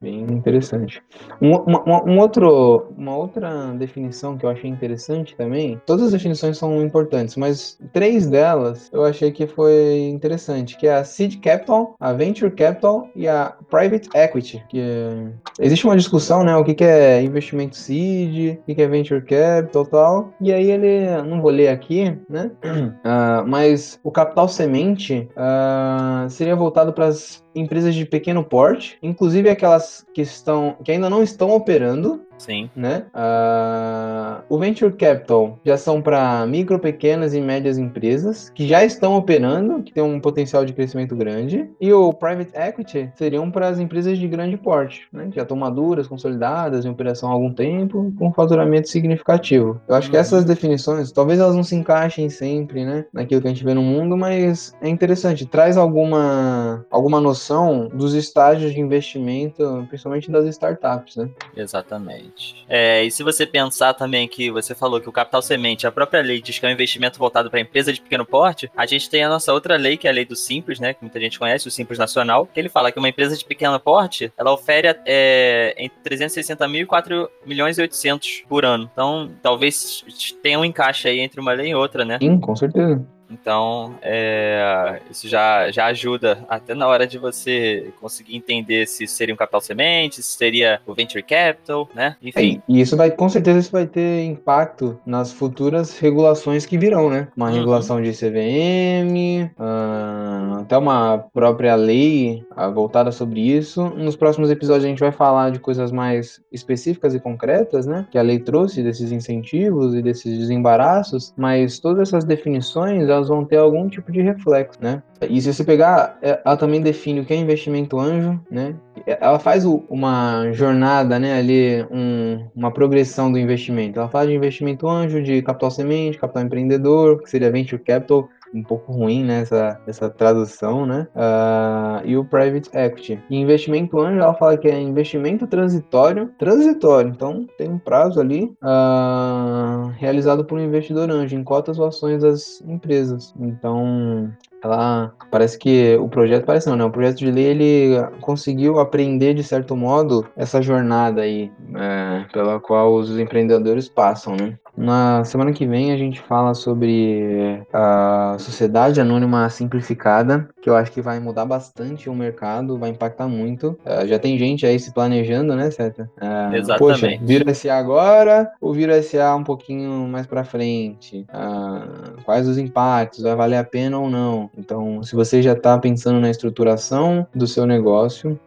Bem, 0.00 0.24
bem 0.24 0.36
interessante. 0.36 1.02
Um, 1.42 1.56
uma, 1.56 2.04
um 2.04 2.18
outro, 2.20 2.92
uma 2.96 3.16
outra 3.16 3.72
definição 3.74 4.38
que 4.38 4.46
eu 4.46 4.50
achei 4.50 4.70
interessante 4.70 5.34
também, 5.34 5.80
todas 5.84 6.06
as 6.06 6.12
definições 6.12 6.56
são 6.56 6.80
importantes, 6.82 7.36
mas 7.36 7.78
três 7.92 8.28
delas 8.28 8.88
eu 8.92 9.04
achei 9.04 9.32
que 9.32 9.46
foi 9.46 10.08
interessante, 10.08 10.76
que 10.76 10.86
é 10.86 10.94
a 10.94 11.04
Seed 11.04 11.40
Capital, 11.40 11.96
a 11.98 12.12
Venture 12.12 12.52
Capital 12.52 13.08
e 13.16 13.26
a 13.26 13.56
Private 13.68 14.08
Equity, 14.14 14.64
que 14.68 14.80
é... 14.80 15.32
existe 15.58 15.84
uma 15.84 15.96
discussão, 15.96 16.44
né? 16.44 16.56
O 16.56 16.64
que, 16.64 16.74
que 16.74 16.84
é 16.84 17.20
investimento 17.22 17.76
seed, 17.76 18.58
o 18.58 18.62
que, 18.62 18.74
que 18.74 18.82
é 18.82 18.86
venture 18.86 19.20
capital 19.22 19.79
tal. 19.84 20.32
E 20.40 20.52
aí 20.52 20.70
ele, 20.70 21.22
não 21.22 21.40
vou 21.40 21.50
ler 21.50 21.68
aqui, 21.68 22.16
né? 22.28 22.50
Uh, 22.64 23.44
mas 23.48 23.98
o 24.02 24.10
capital 24.10 24.48
semente 24.48 25.28
uh, 25.32 26.28
seria 26.30 26.56
voltado 26.56 26.92
para 26.92 27.06
as 27.06 27.44
empresas 27.54 27.94
de 27.94 28.04
pequeno 28.04 28.44
porte, 28.44 28.98
inclusive 29.02 29.48
aquelas 29.48 30.04
que 30.14 30.22
estão 30.22 30.76
que 30.84 30.92
ainda 30.92 31.10
não 31.10 31.22
estão 31.22 31.50
operando. 31.50 32.22
Sim. 32.40 32.70
Né? 32.74 33.06
Uh, 33.14 34.42
o 34.48 34.58
Venture 34.58 34.92
Capital 34.92 35.58
já 35.64 35.76
são 35.76 36.00
para 36.00 36.46
micro, 36.46 36.78
pequenas 36.78 37.34
e 37.34 37.40
médias 37.40 37.78
empresas 37.78 38.50
que 38.50 38.66
já 38.66 38.84
estão 38.84 39.16
operando, 39.16 39.82
que 39.82 39.92
tem 39.92 40.02
um 40.02 40.20
potencial 40.20 40.64
de 40.64 40.72
crescimento 40.72 41.14
grande. 41.14 41.68
E 41.80 41.92
o 41.92 42.12
Private 42.12 42.52
Equity 42.54 43.12
seriam 43.14 43.50
para 43.50 43.68
as 43.68 43.78
empresas 43.78 44.18
de 44.18 44.26
grande 44.26 44.56
porte, 44.56 45.06
né? 45.12 45.28
que 45.28 45.36
já 45.36 45.42
estão 45.42 45.56
maduras, 45.56 46.06
consolidadas, 46.06 46.84
em 46.84 46.90
operação 46.90 47.30
há 47.30 47.32
algum 47.32 47.52
tempo, 47.52 48.12
com 48.18 48.32
faturamento 48.32 48.88
significativo. 48.88 49.80
Eu 49.86 49.94
acho 49.94 50.10
que 50.10 50.16
uhum. 50.16 50.20
essas 50.20 50.44
definições, 50.44 51.12
talvez 51.12 51.38
elas 51.38 51.54
não 51.54 51.62
se 51.62 51.74
encaixem 51.74 52.28
sempre 52.30 52.84
né? 52.84 53.04
naquilo 53.12 53.40
que 53.40 53.48
a 53.48 53.50
gente 53.50 53.64
vê 53.64 53.74
no 53.74 53.82
mundo, 53.82 54.16
mas 54.16 54.74
é 54.80 54.88
interessante, 54.88 55.46
traz 55.46 55.76
alguma, 55.76 56.86
alguma 56.90 57.20
noção 57.20 57.40
noção 57.40 57.88
dos 57.88 58.14
estágios 58.14 58.72
de 58.72 58.80
investimento, 58.80 59.86
principalmente 59.88 60.30
das 60.30 60.46
startups, 60.46 61.16
né? 61.16 61.30
Exatamente. 61.56 62.29
É, 62.68 63.04
e 63.04 63.10
se 63.10 63.22
você 63.22 63.46
pensar 63.46 63.94
também 63.94 64.28
que 64.28 64.50
você 64.50 64.74
falou 64.74 65.00
que 65.00 65.08
o 65.08 65.12
capital 65.12 65.42
semente, 65.42 65.86
a 65.86 65.92
própria 65.92 66.22
lei 66.22 66.40
diz 66.40 66.58
que 66.58 66.66
é 66.66 66.68
um 66.68 66.72
investimento 66.72 67.18
voltado 67.18 67.50
para 67.50 67.60
empresa 67.60 67.92
de 67.92 68.00
pequeno 68.00 68.24
porte, 68.24 68.70
a 68.76 68.86
gente 68.86 69.08
tem 69.08 69.24
a 69.24 69.28
nossa 69.28 69.52
outra 69.52 69.76
lei, 69.76 69.96
que 69.96 70.06
é 70.06 70.10
a 70.10 70.14
lei 70.14 70.24
do 70.24 70.36
Simples, 70.36 70.78
né? 70.78 70.94
Que 70.94 71.02
muita 71.02 71.20
gente 71.20 71.38
conhece, 71.38 71.68
o 71.68 71.70
Simples 71.70 71.98
Nacional, 71.98 72.46
que 72.46 72.58
ele 72.58 72.68
fala 72.68 72.92
que 72.92 72.98
uma 72.98 73.08
empresa 73.08 73.36
de 73.36 73.44
pequeno 73.44 73.78
porte, 73.80 74.32
ela 74.36 74.52
ofere 74.52 74.88
é, 75.06 75.74
entre 75.78 75.98
360 76.02 76.66
mil 76.68 76.82
e 76.82 76.86
4 76.86 77.28
milhões 77.44 77.78
e 77.78 77.82
800 77.82 78.44
por 78.48 78.64
ano. 78.64 78.88
Então, 78.92 79.30
talvez 79.42 80.04
tenha 80.42 80.58
um 80.58 80.64
encaixe 80.64 81.08
aí 81.08 81.20
entre 81.20 81.40
uma 81.40 81.52
lei 81.52 81.70
e 81.70 81.74
outra, 81.74 82.04
né? 82.04 82.18
Sim, 82.20 82.38
com 82.38 82.54
certeza. 82.56 83.04
Então, 83.30 83.94
é, 84.02 85.00
isso 85.10 85.28
já, 85.28 85.70
já 85.70 85.86
ajuda 85.86 86.44
até 86.48 86.74
na 86.74 86.86
hora 86.86 87.06
de 87.06 87.18
você 87.18 87.92
conseguir 88.00 88.36
entender 88.36 88.86
se 88.86 89.06
seria 89.06 89.34
um 89.34 89.38
capital 89.38 89.60
semente, 89.60 90.22
se 90.22 90.36
seria 90.36 90.80
o 90.86 90.94
venture 90.94 91.22
capital, 91.22 91.88
né? 91.94 92.16
Enfim. 92.22 92.60
É, 92.68 92.72
e 92.72 92.80
isso 92.80 92.96
vai, 92.96 93.10
com 93.10 93.28
certeza, 93.28 93.58
isso 93.58 93.72
vai 93.72 93.86
ter 93.86 94.24
impacto 94.24 94.98
nas 95.06 95.32
futuras 95.32 95.98
regulações 95.98 96.66
que 96.66 96.78
virão, 96.78 97.10
né? 97.10 97.28
Uma 97.36 97.48
uhum. 97.48 97.54
regulação 97.54 98.02
de 98.02 98.10
CVM, 98.12 99.46
uh, 99.46 99.50
ah, 99.58 100.58
até 100.62 100.76
uma 100.76 101.18
própria 101.32 101.74
lei 101.74 102.44
uh, 102.56 102.72
voltada 102.72 103.12
sobre 103.12 103.40
isso. 103.40 103.82
Nos 103.90 104.16
próximos 104.16 104.50
episódios 104.50 104.84
a 104.84 104.88
gente 104.88 105.00
vai 105.00 105.12
falar 105.12 105.50
de 105.50 105.58
coisas 105.58 105.92
mais 105.92 106.40
específicas 106.52 107.14
e 107.14 107.20
concretas, 107.20 107.86
né? 107.86 108.06
Que 108.10 108.18
a 108.18 108.22
lei 108.22 108.38
trouxe 108.38 108.82
desses 108.82 109.12
incentivos 109.12 109.94
e 109.94 110.02
desses 110.02 110.38
desembaraços, 110.38 111.32
mas 111.36 111.78
todas 111.78 112.08
essas 112.08 112.24
definições, 112.24 113.08
elas 113.08 113.19
vão 113.28 113.44
ter 113.44 113.56
algum 113.56 113.88
tipo 113.88 114.10
de 114.10 114.20
reflexo, 114.20 114.78
né? 114.80 115.02
E 115.28 115.40
se 115.40 115.52
você 115.52 115.64
pegar, 115.64 116.18
é, 116.22 116.40
ela 116.44 116.56
também 116.56 116.80
define 116.80 117.20
o 117.20 117.24
que 117.24 117.34
é 117.34 117.36
investimento 117.36 117.98
anjo, 117.98 118.40
né? 118.50 118.74
Ela 119.06 119.38
faz 119.38 119.64
uma 119.64 120.50
jornada, 120.52 121.18
né, 121.18 121.38
ali, 121.38 121.86
um, 121.90 122.46
uma 122.54 122.70
progressão 122.70 123.30
do 123.30 123.38
investimento. 123.38 123.98
Ela 123.98 124.08
fala 124.08 124.26
de 124.26 124.34
investimento 124.34 124.88
anjo, 124.88 125.22
de 125.22 125.42
capital 125.42 125.70
semente, 125.70 126.18
capital 126.18 126.42
empreendedor, 126.42 127.22
que 127.22 127.30
seria 127.30 127.50
venture 127.50 127.82
capital, 127.82 128.28
um 128.54 128.62
pouco 128.62 128.92
ruim 128.92 129.24
né, 129.24 129.44
essa 129.86 130.10
tradução, 130.10 130.84
né? 130.86 131.06
Uh, 131.14 132.06
e 132.06 132.16
o 132.16 132.24
private 132.24 132.70
equity. 132.72 133.22
E 133.30 133.36
investimento 133.36 133.98
anjo, 133.98 134.20
ela 134.20 134.34
fala 134.34 134.56
que 134.56 134.68
é 134.68 134.80
investimento 134.80 135.46
transitório, 135.46 136.30
transitório, 136.38 137.10
então 137.10 137.46
tem 137.56 137.68
um 137.68 137.78
prazo 137.78 138.20
ali 138.20 138.52
uh, 138.62 139.88
realizado 139.98 140.44
por 140.44 140.58
um 140.58 140.62
investidor 140.62 141.10
anjo 141.10 141.36
em 141.36 141.44
cotas 141.44 141.78
ou 141.78 141.86
ações 141.86 142.22
das 142.22 142.60
empresas. 142.62 143.34
Então 143.38 144.32
ela 144.62 145.12
parece 145.30 145.58
que 145.58 145.96
o 145.96 146.08
projeto 146.08 146.44
parece 146.44 146.68
não, 146.68 146.76
né? 146.76 146.84
O 146.84 146.90
projeto 146.90 147.18
de 147.18 147.30
lei 147.30 147.46
ele 147.46 148.02
conseguiu 148.20 148.78
aprender 148.78 149.34
de 149.34 149.42
certo 149.42 149.74
modo 149.76 150.26
essa 150.36 150.60
jornada 150.60 151.22
aí 151.22 151.50
é, 151.74 152.26
pela 152.32 152.60
qual 152.60 152.94
os 152.94 153.18
empreendedores 153.18 153.88
passam, 153.88 154.36
né? 154.36 154.58
Na 154.76 155.24
semana 155.24 155.52
que 155.52 155.66
vem 155.66 155.92
a 155.92 155.96
gente 155.96 156.20
fala 156.20 156.54
sobre 156.54 157.62
a 157.72 158.36
sociedade 158.38 159.00
anônima 159.00 159.48
simplificada, 159.50 160.48
que 160.60 160.68
eu 160.68 160.76
acho 160.76 160.92
que 160.92 161.00
vai 161.00 161.18
mudar 161.18 161.44
bastante 161.44 162.08
o 162.08 162.14
mercado, 162.14 162.78
vai 162.78 162.90
impactar 162.90 163.28
muito. 163.28 163.78
Uh, 163.84 164.06
já 164.06 164.18
tem 164.18 164.38
gente 164.38 164.66
aí 164.66 164.78
se 164.78 164.92
planejando, 164.92 165.54
né, 165.54 165.70
Seta? 165.70 166.10
Uh, 166.20 166.54
Exatamente. 166.54 166.78
Poxa, 166.78 167.18
vira 167.22 167.54
SA 167.54 167.74
agora 167.74 168.50
ou 168.60 168.72
vira 168.72 169.02
SA 169.02 169.34
um 169.34 169.44
pouquinho 169.44 169.90
mais 170.08 170.26
para 170.26 170.44
frente? 170.44 171.26
Uh, 171.30 172.22
quais 172.24 172.46
os 172.46 172.58
impactos? 172.58 173.22
Vai 173.22 173.34
valer 173.34 173.56
a 173.56 173.64
pena 173.64 173.98
ou 173.98 174.10
não? 174.10 174.50
Então, 174.56 175.02
se 175.02 175.14
você 175.14 175.42
já 175.42 175.52
está 175.52 175.78
pensando 175.78 176.20
na 176.20 176.30
estruturação 176.30 177.26
do 177.34 177.46
seu 177.46 177.66
negócio, 177.66 178.38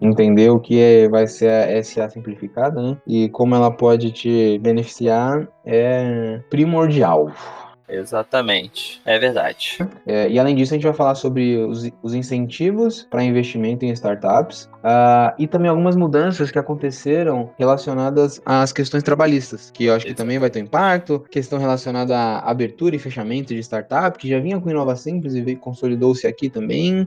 entender 0.00 0.50
o 0.50 0.58
que 0.58 0.80
é, 0.80 1.08
vai 1.08 1.26
ser 1.26 1.48
a 1.50 1.82
SA 1.82 2.08
simplificada, 2.08 2.82
né? 2.82 2.96
E 3.06 3.28
como 3.28 3.54
ela 3.54 3.70
pode 3.70 4.10
te 4.10 4.58
beneficiar 4.58 5.46
é 5.64 6.40
primordial. 6.50 7.30
Exatamente, 7.88 9.00
é 9.04 9.18
verdade. 9.18 9.78
É, 10.06 10.28
e 10.28 10.38
além 10.38 10.54
disso, 10.56 10.72
a 10.72 10.76
gente 10.76 10.84
vai 10.84 10.94
falar 10.94 11.14
sobre 11.14 11.58
os, 11.58 11.90
os 12.02 12.14
incentivos 12.14 13.06
para 13.10 13.22
investimento 13.22 13.84
em 13.84 13.90
startups 13.90 14.64
uh, 14.76 15.34
e 15.38 15.46
também 15.46 15.68
algumas 15.68 15.94
mudanças 15.94 16.50
que 16.50 16.58
aconteceram 16.58 17.52
relacionadas 17.58 18.40
às 18.46 18.72
questões 18.72 19.02
trabalhistas, 19.02 19.70
que 19.70 19.84
eu 19.84 19.94
acho 19.94 20.06
que 20.06 20.14
também 20.14 20.38
vai 20.38 20.48
ter 20.48 20.60
impacto, 20.60 21.20
questão 21.30 21.58
relacionada 21.58 22.16
à 22.16 22.50
abertura 22.50 22.96
e 22.96 22.98
fechamento 22.98 23.54
de 23.54 23.60
startup, 23.60 24.18
que 24.18 24.28
já 24.28 24.40
vinha 24.40 24.58
com 24.58 24.70
Inova 24.70 24.96
Simples 24.96 25.34
e 25.34 25.54
consolidou-se 25.54 26.26
aqui 26.26 26.48
também. 26.48 27.06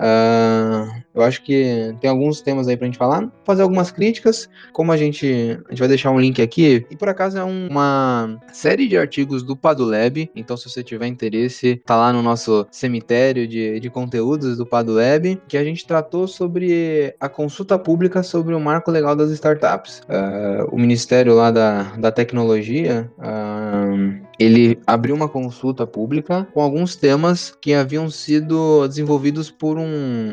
Uh, 0.00 0.90
eu 1.14 1.22
acho 1.22 1.42
que 1.42 1.94
tem 2.00 2.08
alguns 2.08 2.40
temas 2.40 2.66
aí 2.66 2.76
pra 2.76 2.86
gente 2.86 2.96
falar, 2.96 3.30
fazer 3.44 3.62
algumas 3.62 3.90
críticas, 3.90 4.48
como 4.72 4.92
a 4.92 4.96
gente, 4.96 5.26
a 5.66 5.70
gente 5.70 5.78
vai 5.78 5.88
deixar 5.88 6.10
um 6.10 6.18
link 6.18 6.40
aqui, 6.40 6.86
e 6.90 6.96
por 6.96 7.08
acaso 7.08 7.36
é 7.36 7.44
um, 7.44 7.68
uma 7.68 8.40
série 8.52 8.88
de 8.88 8.96
artigos 8.96 9.42
do 9.42 9.54
Padulab, 9.56 10.30
então 10.34 10.56
se 10.56 10.70
você 10.70 10.82
tiver 10.82 11.06
interesse, 11.06 11.82
tá 11.84 11.96
lá 11.96 12.12
no 12.12 12.22
nosso 12.22 12.66
cemitério 12.70 13.46
de, 13.46 13.78
de 13.78 13.90
conteúdos 13.90 14.56
do 14.56 14.64
Padulab, 14.64 15.40
que 15.46 15.58
a 15.58 15.64
gente 15.64 15.86
tratou 15.86 16.26
sobre 16.26 17.14
a 17.20 17.28
consulta 17.28 17.78
pública 17.78 18.22
sobre 18.22 18.54
o 18.54 18.60
marco 18.60 18.90
legal 18.90 19.14
das 19.14 19.30
startups. 19.30 20.00
Uh, 20.08 20.74
o 20.74 20.78
Ministério 20.78 21.34
lá 21.34 21.50
da, 21.50 21.82
da 21.96 22.10
Tecnologia, 22.10 23.10
uh, 23.18 24.30
ele 24.38 24.78
abriu 24.86 25.14
uma 25.14 25.28
consulta 25.28 25.86
pública 25.86 26.48
com 26.54 26.62
alguns 26.62 26.96
temas 26.96 27.54
que 27.60 27.74
haviam 27.74 28.08
sido 28.08 28.88
desenvolvidos 28.88 29.50
por 29.50 29.78
um, 29.78 29.89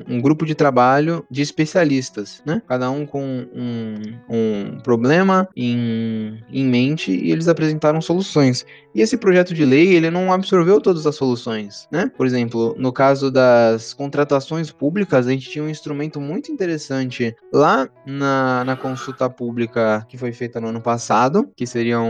um 0.07 0.21
grupo 0.21 0.45
de 0.45 0.55
trabalho 0.55 1.25
de 1.29 1.41
especialistas, 1.41 2.41
né? 2.45 2.61
Cada 2.67 2.89
um 2.89 3.05
com 3.05 3.23
um, 3.53 3.95
um 4.29 4.79
problema 4.81 5.47
em, 5.55 6.39
em 6.51 6.65
mente 6.65 7.11
e 7.11 7.31
eles 7.31 7.47
apresentaram 7.47 8.01
soluções. 8.01 8.65
E 8.97 9.01
esse 9.01 9.15
projeto 9.15 9.53
de 9.53 9.63
lei, 9.63 9.93
ele 9.93 10.09
não 10.09 10.33
absorveu 10.33 10.81
todas 10.81 11.05
as 11.05 11.15
soluções, 11.15 11.87
né? 11.91 12.11
Por 12.17 12.25
exemplo, 12.25 12.73
no 12.79 12.91
caso 12.91 13.29
das 13.29 13.93
contratações 13.93 14.71
públicas, 14.71 15.27
a 15.27 15.31
gente 15.31 15.51
tinha 15.51 15.63
um 15.63 15.69
instrumento 15.69 16.19
muito 16.19 16.51
interessante 16.51 17.35
lá 17.53 17.87
na, 18.07 18.63
na 18.65 18.75
consulta 18.75 19.29
pública 19.29 20.03
que 20.09 20.17
foi 20.17 20.31
feita 20.31 20.59
no 20.59 20.69
ano 20.69 20.81
passado, 20.81 21.47
que 21.55 21.67
seriam 21.67 22.09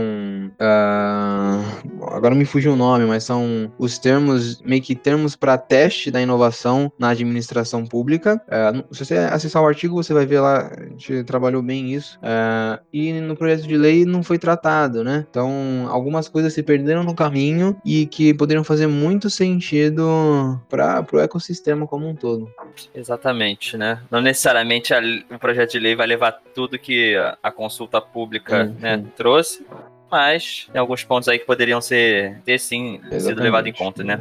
uh, 0.58 2.08
agora 2.14 2.34
me 2.34 2.46
fugiu 2.46 2.72
o 2.72 2.76
nome, 2.76 3.04
mas 3.04 3.22
são 3.22 3.70
os 3.78 3.98
termos, 3.98 4.62
meio 4.62 4.80
que 4.80 4.96
termos 4.96 5.36
para 5.36 5.58
teste 5.58 6.10
da 6.10 6.22
inovação 6.22 6.90
na 6.98 7.10
administração 7.10 7.84
pública. 7.84 8.40
É, 8.48 8.72
se 8.92 9.04
você 9.04 9.14
acessar 9.18 9.62
o 9.62 9.66
artigo, 9.66 9.94
você 9.94 10.14
vai 10.14 10.24
ver 10.24 10.40
lá, 10.40 10.72
a 10.74 10.84
gente 10.84 11.22
trabalhou 11.24 11.60
bem 11.60 11.92
isso. 11.92 12.18
É, 12.22 12.80
e 12.90 13.12
no 13.20 13.36
projeto 13.36 13.68
de 13.68 13.76
lei 13.76 14.06
não 14.06 14.22
foi 14.22 14.38
tratado, 14.38 15.04
né? 15.04 15.26
Então, 15.28 15.86
algumas 15.90 16.30
coisas 16.30 16.54
se 16.54 16.62
perderam 16.62 16.77
no 16.78 17.14
caminho 17.14 17.76
e 17.84 18.06
que 18.06 18.34
poderiam 18.34 18.64
fazer 18.64 18.86
muito 18.86 19.28
sentido 19.30 20.60
para 20.68 21.04
o 21.12 21.18
ecossistema 21.18 21.86
como 21.86 22.08
um 22.08 22.14
todo. 22.14 22.50
Exatamente, 22.94 23.76
né? 23.76 24.00
Não 24.10 24.20
necessariamente 24.20 24.94
a, 24.94 25.00
o 25.30 25.38
projeto 25.38 25.72
de 25.72 25.78
lei 25.78 25.94
vai 25.94 26.06
levar 26.06 26.32
tudo 26.54 26.78
que 26.78 27.16
a, 27.16 27.38
a 27.42 27.50
consulta 27.50 28.00
pública 28.00 28.64
né, 28.78 29.02
trouxe, 29.16 29.64
mas 30.10 30.68
tem 30.72 30.80
alguns 30.80 31.04
pontos 31.04 31.28
aí 31.28 31.38
que 31.38 31.46
poderiam 31.46 31.80
ser 31.80 32.40
ter 32.44 32.58
sim 32.58 32.94
Exatamente. 32.96 33.22
sido 33.22 33.42
levados 33.42 33.70
em 33.70 33.72
conta, 33.72 34.02
né? 34.02 34.18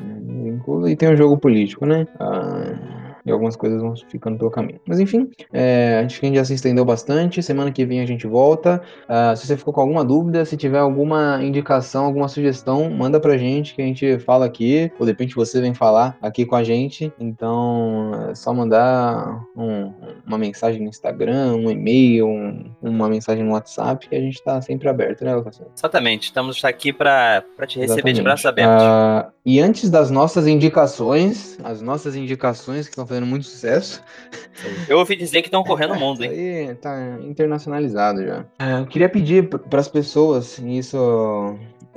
E 0.87 0.95
tem 0.95 1.09
o 1.09 1.15
jogo 1.15 1.37
político, 1.37 1.85
né? 1.85 2.07
Ah 2.19 2.86
e 3.29 3.31
algumas 3.31 3.55
coisas 3.55 3.81
vão 3.81 3.95
ficando 3.95 4.37
pelo 4.37 4.51
caminho. 4.51 4.79
Mas 4.87 4.99
enfim, 4.99 5.29
é, 5.51 6.03
acho 6.05 6.19
que 6.19 6.25
a 6.25 6.29
gente 6.29 6.37
já 6.37 6.45
se 6.45 6.53
estendeu 6.53 6.85
bastante. 6.85 7.41
Semana 7.43 7.71
que 7.71 7.85
vem 7.85 8.01
a 8.01 8.05
gente 8.05 8.27
volta. 8.27 8.81
Uh, 9.03 9.35
se 9.35 9.47
você 9.47 9.57
ficou 9.57 9.73
com 9.73 9.81
alguma 9.81 10.03
dúvida, 10.03 10.45
se 10.45 10.57
tiver 10.57 10.79
alguma 10.79 11.43
indicação, 11.43 12.05
alguma 12.05 12.27
sugestão, 12.27 12.89
manda 12.89 13.19
pra 13.19 13.37
gente 13.37 13.75
que 13.75 13.81
a 13.81 13.85
gente 13.85 14.19
fala 14.19 14.45
aqui. 14.45 14.91
Ou 14.99 15.05
de 15.05 15.11
repente 15.11 15.35
você 15.35 15.59
vem 15.61 15.73
falar 15.73 16.17
aqui 16.21 16.45
com 16.45 16.55
a 16.55 16.63
gente. 16.63 17.11
Então 17.19 18.11
é 18.29 18.35
só 18.35 18.53
mandar 18.53 19.43
um, 19.55 19.93
uma 20.25 20.37
mensagem 20.37 20.81
no 20.81 20.89
Instagram, 20.89 21.55
um 21.55 21.69
e-mail, 21.69 22.27
um, 22.27 22.71
uma 22.81 23.09
mensagem 23.09 23.43
no 23.43 23.51
WhatsApp 23.51 24.07
que 24.07 24.15
a 24.15 24.19
gente 24.19 24.41
tá 24.43 24.61
sempre 24.61 24.87
aberto, 24.87 25.23
né, 25.23 25.35
Lucas? 25.35 25.61
Exatamente. 25.75 26.25
Estamos 26.25 26.63
aqui 26.63 26.93
para 26.93 27.43
te 27.67 27.79
receber 27.79 27.83
Exatamente. 27.83 28.15
de 28.15 28.21
braços 28.21 28.45
abertos. 28.45 28.83
Uh, 28.83 29.31
e 29.45 29.59
antes 29.61 29.89
das 29.89 30.11
nossas 30.11 30.45
indicações, 30.45 31.57
as 31.63 31.81
nossas 31.81 32.15
indicações 32.15 32.85
que 32.85 32.91
estão 32.91 33.07
fazendo 33.07 33.16
fazendo 33.17 33.25
muito 33.25 33.45
sucesso. 33.45 34.03
Eu 34.87 34.97
ouvi 34.97 35.15
dizer 35.15 35.41
que 35.41 35.47
estão 35.47 35.63
correndo 35.63 35.93
o 35.93 35.99
mundo, 35.99 36.23
hein? 36.23 36.31
Aí 36.31 36.75
tá 36.75 37.19
internacionalizado 37.21 38.25
já. 38.25 38.45
É, 38.59 38.79
eu 38.79 38.87
queria 38.87 39.07
pedir 39.07 39.47
para 39.47 39.79
as 39.79 39.87
pessoas, 39.87 40.57
isso 40.59 40.97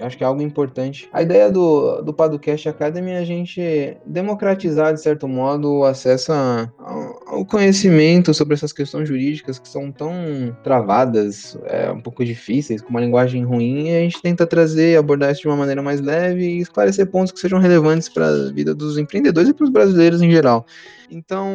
eu 0.01 0.07
acho 0.07 0.17
que 0.17 0.25
é 0.25 0.27
algo 0.27 0.41
importante. 0.41 1.09
A 1.13 1.21
ideia 1.21 1.51
do, 1.51 2.01
do 2.01 2.13
Padcast 2.13 2.69
Academy 2.69 3.11
é 3.11 3.19
a 3.19 3.25
gente 3.25 3.97
democratizar, 4.07 4.95
de 4.95 5.03
certo 5.03 5.29
modo, 5.29 5.71
o 5.71 5.85
acesso 5.85 6.33
a, 6.33 6.71
ao 7.27 7.45
conhecimento 7.45 8.33
sobre 8.33 8.55
essas 8.55 8.73
questões 8.73 9.07
jurídicas 9.07 9.59
que 9.59 9.69
são 9.69 9.93
tão 9.93 10.57
travadas, 10.65 11.57
é, 11.65 11.91
um 11.93 12.01
pouco 12.01 12.25
difíceis, 12.25 12.81
com 12.81 12.89
uma 12.89 13.01
linguagem 13.01 13.45
ruim, 13.45 13.89
e 13.89 13.97
a 13.97 14.01
gente 14.01 14.23
tenta 14.23 14.47
trazer, 14.47 14.99
abordar 14.99 15.33
isso 15.33 15.43
de 15.43 15.49
uma 15.49 15.57
maneira 15.57 15.83
mais 15.83 16.01
leve 16.01 16.45
e 16.45 16.61
esclarecer 16.61 17.07
pontos 17.07 17.31
que 17.31 17.39
sejam 17.39 17.59
relevantes 17.59 18.09
para 18.09 18.27
a 18.27 18.53
vida 18.53 18.75
dos 18.75 18.97
empreendedores 18.97 19.51
e 19.51 19.55
para 19.55 19.65
os 19.65 19.71
brasileiros 19.71 20.23
em 20.23 20.31
geral. 20.31 20.65
Então, 21.11 21.53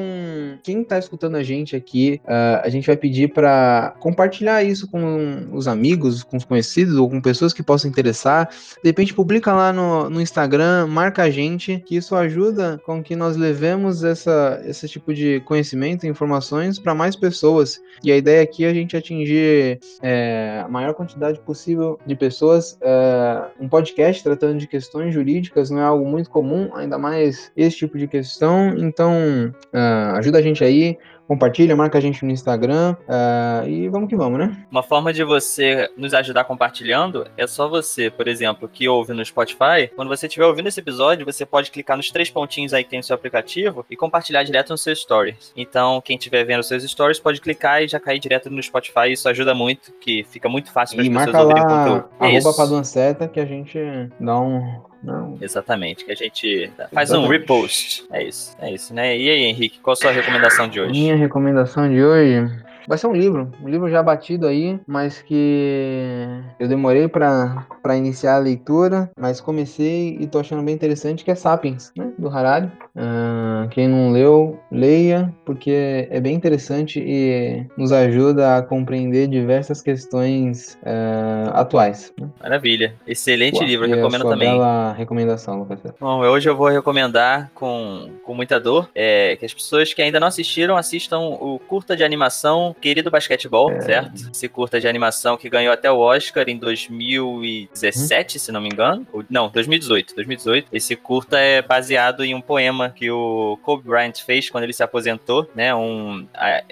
quem 0.63 0.81
está 0.81 0.99
escutando 0.99 1.35
a 1.35 1.43
gente 1.43 1.75
aqui, 1.75 2.19
uh, 2.25 2.61
a 2.63 2.69
gente 2.69 2.87
vai 2.87 2.97
pedir 2.97 3.33
para 3.33 3.95
compartilhar 3.99 4.63
isso 4.63 4.89
com 4.89 5.47
os 5.51 5.67
amigos, 5.67 6.23
com 6.23 6.37
os 6.37 6.43
conhecidos 6.43 6.97
ou 6.97 7.09
com 7.09 7.21
pessoas 7.21 7.53
que 7.53 7.63
possam 7.63 7.89
interessar. 7.89 8.49
De 8.83 8.89
repente, 8.89 9.13
publica 9.13 9.53
lá 9.53 9.71
no, 9.71 10.09
no 10.09 10.21
Instagram, 10.21 10.87
marca 10.87 11.23
a 11.23 11.29
gente, 11.29 11.81
que 11.85 11.95
isso 11.95 12.15
ajuda 12.15 12.81
com 12.85 13.01
que 13.01 13.15
nós 13.15 13.37
levemos 13.37 14.03
essa, 14.03 14.61
esse 14.65 14.87
tipo 14.87 15.13
de 15.13 15.39
conhecimento 15.41 16.05
e 16.05 16.09
informações 16.09 16.79
para 16.79 16.93
mais 16.93 17.15
pessoas. 17.15 17.81
E 18.03 18.11
a 18.11 18.17
ideia 18.17 18.41
aqui 18.43 18.65
é 18.65 18.69
a 18.69 18.73
gente 18.73 18.97
atingir 18.97 19.79
é, 20.01 20.61
a 20.63 20.67
maior 20.67 20.93
quantidade 20.93 21.39
possível 21.39 21.99
de 22.05 22.15
pessoas. 22.15 22.77
É, 22.81 23.45
um 23.59 23.69
podcast 23.69 24.23
tratando 24.23 24.59
de 24.59 24.67
questões 24.67 25.13
jurídicas 25.13 25.69
não 25.69 25.79
é 25.79 25.83
algo 25.83 26.05
muito 26.05 26.29
comum, 26.29 26.69
ainda 26.75 26.97
mais 26.97 27.51
esse 27.55 27.77
tipo 27.77 27.97
de 27.97 28.07
questão. 28.07 28.75
Então, 28.77 29.44
uh, 29.47 30.15
ajuda 30.17 30.39
a 30.39 30.41
gente 30.41 30.63
aí, 30.63 30.97
compartilha, 31.27 31.75
marca 31.75 31.97
a 31.97 32.01
gente 32.01 32.23
no 32.23 32.31
Instagram 32.31 32.95
uh, 33.01 33.67
e 33.67 33.89
vamos 33.89 34.09
que 34.09 34.15
vamos, 34.15 34.39
né? 34.39 34.65
Uma 34.69 34.83
forma 34.83 35.11
de 35.11 35.23
você 35.23 35.89
nos 35.97 36.13
ajudar 36.13 36.43
compartilhando 36.43 37.27
é 37.37 37.47
só 37.47 37.67
você, 37.67 38.09
por 38.09 38.27
exemplo, 38.27 38.67
que 38.67 38.87
ouve 38.87 39.13
no 39.13 39.25
Spotify, 39.25 39.89
quando 39.95 40.07
você 40.07 40.27
estiver 40.27 40.45
ouvindo 40.45 40.67
esse 40.67 40.79
episódio, 40.79 41.25
você 41.25 41.45
pode 41.45 41.71
clicar 41.71 41.97
nos 41.97 42.11
três 42.11 42.29
pontinhos 42.29 42.73
aí 42.73 42.83
que 42.83 42.89
tem 42.89 42.99
no 42.99 43.03
seu 43.03 43.15
aplicativo 43.15 43.85
e 43.89 43.95
compartilhar 43.95 44.43
direto 44.43 44.69
no 44.69 44.77
seu 44.77 44.95
stories. 44.95 45.51
Então, 45.55 46.01
quem 46.01 46.17
estiver 46.17 46.43
vendo 46.43 46.59
os 46.59 46.67
seus 46.67 46.83
stories 46.83 47.19
pode 47.19 47.41
clicar 47.41 47.81
e 47.81 47.87
já 47.87 47.99
cair 47.99 48.19
direto 48.19 48.49
no 48.49 48.61
Spotify, 48.61 49.11
isso 49.11 49.27
ajuda 49.27 49.53
muito, 49.53 49.91
que 49.99 50.23
fica 50.29 50.47
muito 50.47 50.71
fácil 50.71 50.95
para 50.97 51.05
as 51.05 51.25
pessoas 51.25 51.43
ouvirem 51.43 51.63
o 51.63 51.67
conteúdo. 51.67 52.05
É 52.19 52.37
arroba 52.37 52.83
Seta 52.83 53.27
que 53.27 53.39
a 53.39 53.45
gente 53.45 53.79
dá 54.19 54.39
um 54.39 54.81
não. 55.05 55.37
Exatamente, 55.39 56.03
que 56.03 56.11
a 56.11 56.15
gente 56.15 56.71
faz 56.93 57.09
Exatamente. 57.09 57.27
um 57.27 57.31
repost. 57.31 58.05
É 58.11 58.23
isso, 58.23 58.55
é 58.59 58.73
isso, 58.73 58.93
né? 58.93 59.17
E 59.17 59.29
aí, 59.29 59.43
Henrique, 59.43 59.79
qual 59.79 59.93
a 59.93 59.95
sua 59.95 60.11
recomendação 60.11 60.67
de 60.67 60.81
hoje? 60.81 60.91
Minha 60.91 61.15
recomendação 61.15 61.89
de 61.89 62.03
hoje 62.03 62.65
Vai 62.87 62.97
ser 62.97 63.07
um 63.07 63.13
livro, 63.13 63.51
um 63.63 63.67
livro 63.67 63.89
já 63.89 64.03
batido 64.03 64.47
aí, 64.47 64.79
mas 64.85 65.21
que 65.21 66.41
eu 66.59 66.67
demorei 66.67 67.07
para 67.07 67.97
iniciar 67.97 68.35
a 68.35 68.39
leitura, 68.39 69.09
mas 69.19 69.41
comecei 69.41 70.17
e 70.19 70.27
tô 70.27 70.39
achando 70.39 70.61
bem 70.61 70.75
interessante, 70.75 71.23
que 71.23 71.31
é 71.31 71.35
Sapiens, 71.35 71.91
né, 71.97 72.11
do 72.17 72.29
Harari. 72.29 72.69
Uh, 72.95 73.67
quem 73.71 73.87
não 73.87 74.11
leu, 74.11 74.59
leia, 74.71 75.33
porque 75.45 76.07
é 76.09 76.19
bem 76.19 76.35
interessante 76.35 77.03
e 77.05 77.65
nos 77.77 77.91
ajuda 77.91 78.57
a 78.57 78.61
compreender 78.61 79.27
diversas 79.27 79.81
questões 79.81 80.77
uh, 80.83 81.51
atuais. 81.53 82.13
Né? 82.19 82.29
Maravilha, 82.41 82.93
excelente 83.07 83.57
Uau, 83.57 83.65
livro, 83.65 83.87
recomendo 83.87 84.23
também. 84.23 84.49
Bela 84.49 84.93
recomendação, 84.93 85.59
Lucas. 85.59 85.79
Bom, 85.99 86.19
hoje 86.21 86.49
eu 86.49 86.55
vou 86.55 86.67
recomendar 86.67 87.51
com, 87.53 88.11
com 88.23 88.33
muita 88.33 88.59
dor 88.59 88.89
é, 88.93 89.35
que 89.35 89.45
as 89.45 89.53
pessoas 89.53 89.93
que 89.93 90.01
ainda 90.01 90.19
não 90.19 90.27
assistiram 90.27 90.77
assistam 90.77 91.19
o 91.19 91.59
curta 91.59 91.95
de 91.95 92.03
animação 92.03 92.74
Querido 92.81 93.09
Basquetebol, 93.09 93.71
é. 93.71 93.81
certo? 93.81 94.29
Esse 94.31 94.47
curta 94.47 94.79
de 94.79 94.87
animação 94.87 95.37
que 95.37 95.49
ganhou 95.49 95.73
até 95.73 95.91
o 95.91 95.99
Oscar 95.99 96.47
em 96.47 96.57
2017, 96.57 98.37
hum? 98.37 98.39
se 98.39 98.51
não 98.51 98.61
me 98.61 98.69
engano. 98.69 99.07
Não, 99.29 99.49
2018. 99.49 100.15
2018. 100.15 100.67
Esse 100.71 100.95
curta 100.95 101.39
é 101.39 101.61
baseado 101.61 102.23
em 102.23 102.33
um 102.35 102.41
poema 102.41 102.89
que 102.89 103.09
o 103.09 103.57
Kobe 103.63 103.87
Bryant 103.87 104.19
fez 104.25 104.49
quando 104.49 104.63
ele 104.63 104.73
se 104.73 104.83
aposentou, 104.83 105.49
né? 105.55 105.73
Um 105.73 106.27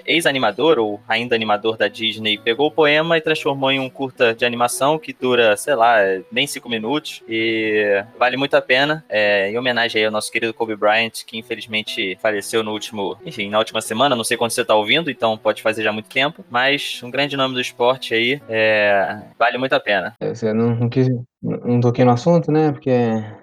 ex-animador 0.06 0.78
ou 0.78 1.00
ainda 1.08 1.34
animador 1.34 1.76
da 1.76 1.88
Disney 1.88 2.38
pegou 2.38 2.68
o 2.68 2.70
poema 2.70 3.18
e 3.18 3.20
transformou 3.20 3.70
em 3.70 3.80
um 3.80 3.90
curta 3.90 4.34
de 4.34 4.44
animação 4.44 4.98
que 4.98 5.12
dura, 5.12 5.56
sei 5.56 5.74
lá, 5.74 5.96
nem 6.30 6.46
cinco 6.46 6.68
minutos 6.68 7.22
e 7.28 8.04
vale 8.18 8.36
muito 8.36 8.54
a 8.54 8.62
pena. 8.62 9.04
É, 9.08 9.50
em 9.50 9.58
homenagem 9.58 10.04
ao 10.04 10.12
nosso 10.12 10.30
querido 10.30 10.54
Kobe 10.54 10.76
Bryant, 10.76 11.24
que 11.26 11.38
infelizmente 11.38 12.16
faleceu 12.20 12.62
no 12.62 12.72
último, 12.72 13.16
enfim, 13.24 13.48
na 13.48 13.58
última 13.58 13.80
semana. 13.80 14.16
Não 14.16 14.24
sei 14.24 14.36
quando 14.36 14.50
você 14.50 14.62
está 14.62 14.74
ouvindo, 14.74 15.10
então 15.10 15.36
pode 15.36 15.62
fazer 15.62 15.82
já 15.82 15.92
muito 15.94 16.08
tempo, 16.08 16.44
mas 16.50 17.00
um 17.02 17.10
grande 17.10 17.36
nome 17.36 17.54
do 17.54 17.60
esporte 17.60 18.14
aí, 18.14 18.40
é, 18.48 19.22
vale 19.38 19.58
muito 19.58 19.72
a 19.72 19.80
pena. 19.80 20.14
É, 20.20 20.34
você 20.34 20.52
não, 20.52 20.74
não 20.74 20.88
quis, 20.88 21.08
não 21.42 21.80
toquei 21.80 22.04
no 22.04 22.10
assunto, 22.10 22.50
né? 22.50 22.72
Porque 22.72 22.90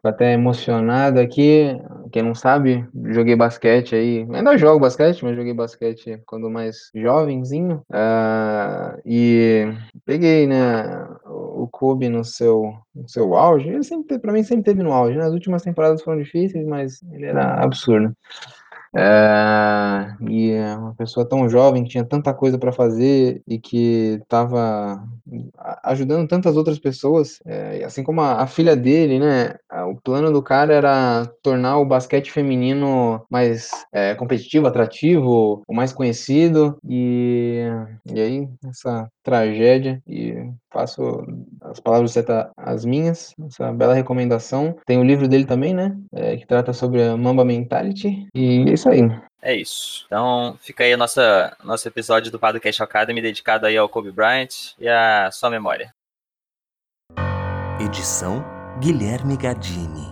tô 0.01 0.09
até 0.09 0.33
emocionado 0.33 1.19
aqui. 1.19 1.75
Quem 2.11 2.23
não 2.23 2.35
sabe, 2.35 2.85
joguei 3.09 3.35
basquete 3.35 3.95
aí. 3.95 4.27
Ainda 4.31 4.57
jogo 4.57 4.79
basquete, 4.79 5.23
mas 5.23 5.35
joguei 5.35 5.53
basquete 5.53 6.21
quando 6.25 6.49
mais 6.49 6.89
jovenzinho. 6.93 7.83
Uh, 7.89 8.99
e 9.05 9.71
peguei, 10.05 10.45
né, 10.45 11.07
o 11.25 11.67
Kobe 11.71 12.09
no 12.09 12.23
seu, 12.23 12.73
no 12.93 13.07
seu 13.07 13.35
auge. 13.35 13.69
Ele 13.69 13.83
sempre, 13.83 14.19
pra 14.19 14.33
mim, 14.33 14.43
sempre 14.43 14.65
teve 14.65 14.83
no 14.83 14.91
auge. 14.91 15.17
Né? 15.17 15.23
As 15.23 15.33
últimas 15.33 15.61
temporadas 15.61 16.01
foram 16.01 16.21
difíceis, 16.21 16.65
mas 16.65 17.01
ele 17.11 17.25
era 17.25 17.63
absurdo. 17.63 18.15
É, 18.93 20.15
e 20.29 20.51
uma 20.77 20.93
pessoa 20.95 21.27
tão 21.27 21.47
jovem, 21.49 21.83
que 21.83 21.91
tinha 21.91 22.03
tanta 22.03 22.33
coisa 22.33 22.57
para 22.57 22.71
fazer 22.73 23.41
e 23.47 23.57
que 23.57 24.19
estava 24.21 25.01
ajudando 25.83 26.27
tantas 26.27 26.57
outras 26.57 26.77
pessoas, 26.77 27.39
é, 27.45 27.83
assim 27.85 28.03
como 28.03 28.21
a, 28.21 28.41
a, 28.41 28.47
filha 28.47 28.75
dele, 28.75 29.19
né? 29.19 29.55
O 29.89 29.95
plano 29.95 30.31
do 30.31 30.43
cara 30.43 30.73
era 30.73 31.25
tornar 31.41 31.77
o 31.77 31.85
basquete 31.85 32.31
feminino 32.31 33.25
mais 33.29 33.69
é, 33.93 34.13
competitivo, 34.15 34.67
atrativo, 34.67 35.63
o 35.67 35.73
mais 35.73 35.93
conhecido, 35.93 36.77
e, 36.87 37.65
e 38.13 38.19
aí 38.19 38.49
essa 38.65 39.09
tragédia, 39.23 40.01
e 40.05 40.51
faço 40.71 41.25
as 41.61 41.79
palavras 41.79 42.11
certas 42.11 42.47
as 42.57 42.85
minhas, 42.85 43.33
essa 43.45 43.71
bela 43.73 43.93
recomendação. 43.93 44.75
Tem 44.85 44.97
o 44.97 45.03
livro 45.03 45.27
dele 45.27 45.45
também, 45.45 45.73
né? 45.73 45.95
É, 46.13 46.37
que 46.37 46.47
trata 46.47 46.73
sobre 46.73 47.03
a 47.03 47.17
Mamba 47.17 47.45
Mentality, 47.45 48.27
e 48.33 48.69
é 48.69 48.73
isso 48.73 48.89
aí. 48.89 49.01
É 49.41 49.55
isso. 49.55 50.05
Então, 50.05 50.55
fica 50.61 50.83
aí 50.83 50.93
a 50.93 50.97
nossa, 50.97 51.55
nosso 51.63 51.87
episódio 51.87 52.31
do 52.31 52.39
Podcast 52.39 52.81
Academy 52.83 53.21
dedicado 53.21 53.65
aí 53.65 53.75
ao 53.75 53.89
Kobe 53.89 54.11
Bryant 54.11 54.75
e 54.79 54.87
à 54.87 55.29
sua 55.31 55.49
memória. 55.49 55.93
Edição 57.79 58.43
Guilherme 58.79 59.35
Gardini. 59.35 60.10